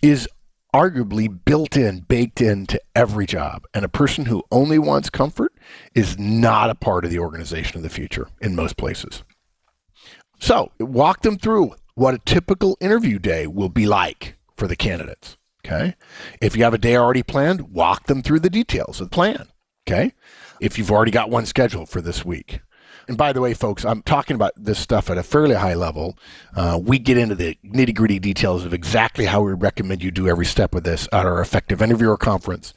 is 0.01 0.29
arguably 0.73 1.27
built 1.45 1.75
in, 1.75 1.99
baked 1.99 2.39
into 2.39 2.79
every 2.95 3.25
job. 3.25 3.65
And 3.73 3.83
a 3.83 3.89
person 3.89 4.25
who 4.25 4.43
only 4.49 4.79
wants 4.79 5.09
comfort 5.09 5.53
is 5.93 6.17
not 6.17 6.69
a 6.69 6.75
part 6.75 7.03
of 7.03 7.11
the 7.11 7.19
organization 7.19 7.75
of 7.75 7.83
the 7.83 7.89
future 7.89 8.29
in 8.39 8.55
most 8.55 8.77
places. 8.77 9.23
So 10.39 10.71
walk 10.79 11.21
them 11.21 11.37
through 11.37 11.75
what 11.95 12.13
a 12.13 12.19
typical 12.19 12.77
interview 12.79 13.19
day 13.19 13.45
will 13.45 13.69
be 13.69 13.85
like 13.85 14.37
for 14.55 14.67
the 14.67 14.75
candidates. 14.77 15.35
Okay. 15.65 15.95
If 16.41 16.56
you 16.56 16.63
have 16.63 16.73
a 16.73 16.80
day 16.80 16.95
already 16.95 17.23
planned, 17.23 17.73
walk 17.73 18.06
them 18.06 18.21
through 18.21 18.41
the 18.41 18.49
details 18.49 19.01
of 19.01 19.10
the 19.10 19.15
plan. 19.15 19.47
Okay. 19.88 20.13
If 20.62 20.78
you've 20.78 20.91
already 20.91 21.12
got 21.12 21.30
one 21.30 21.45
scheduled 21.45 21.89
for 21.89 22.01
this 22.01 22.23
week. 22.23 22.60
And 23.08 23.17
by 23.17 23.34
the 23.34 23.41
way, 23.41 23.54
folks, 23.54 23.86
I'm 23.86 24.01
talking 24.01 24.36
about 24.36 24.54
this 24.56 24.80
stuff 24.80 25.10
at 25.10 25.17
a 25.17 25.23
fairly 25.23 25.56
high 25.56 25.75
level. 25.75 26.17
Uh, 26.56 26.80
we 26.82 26.97
get 26.97 27.17
into 27.17 27.36
the 27.36 27.56
nitty 27.63 27.93
gritty 27.93 28.17
details 28.17 28.65
of 28.65 28.73
exactly 28.73 29.25
how 29.25 29.41
we 29.41 29.54
recommend 29.54 30.04
you 30.04 30.10
do 30.10 30.28
every 30.28 30.45
step 30.45 30.73
of 30.73 30.84
this 30.84 31.08
at 31.12 31.25
our 31.25 31.39
Effective 31.39 31.82
Interviewer 31.82 32.17
Conference. 32.17 32.73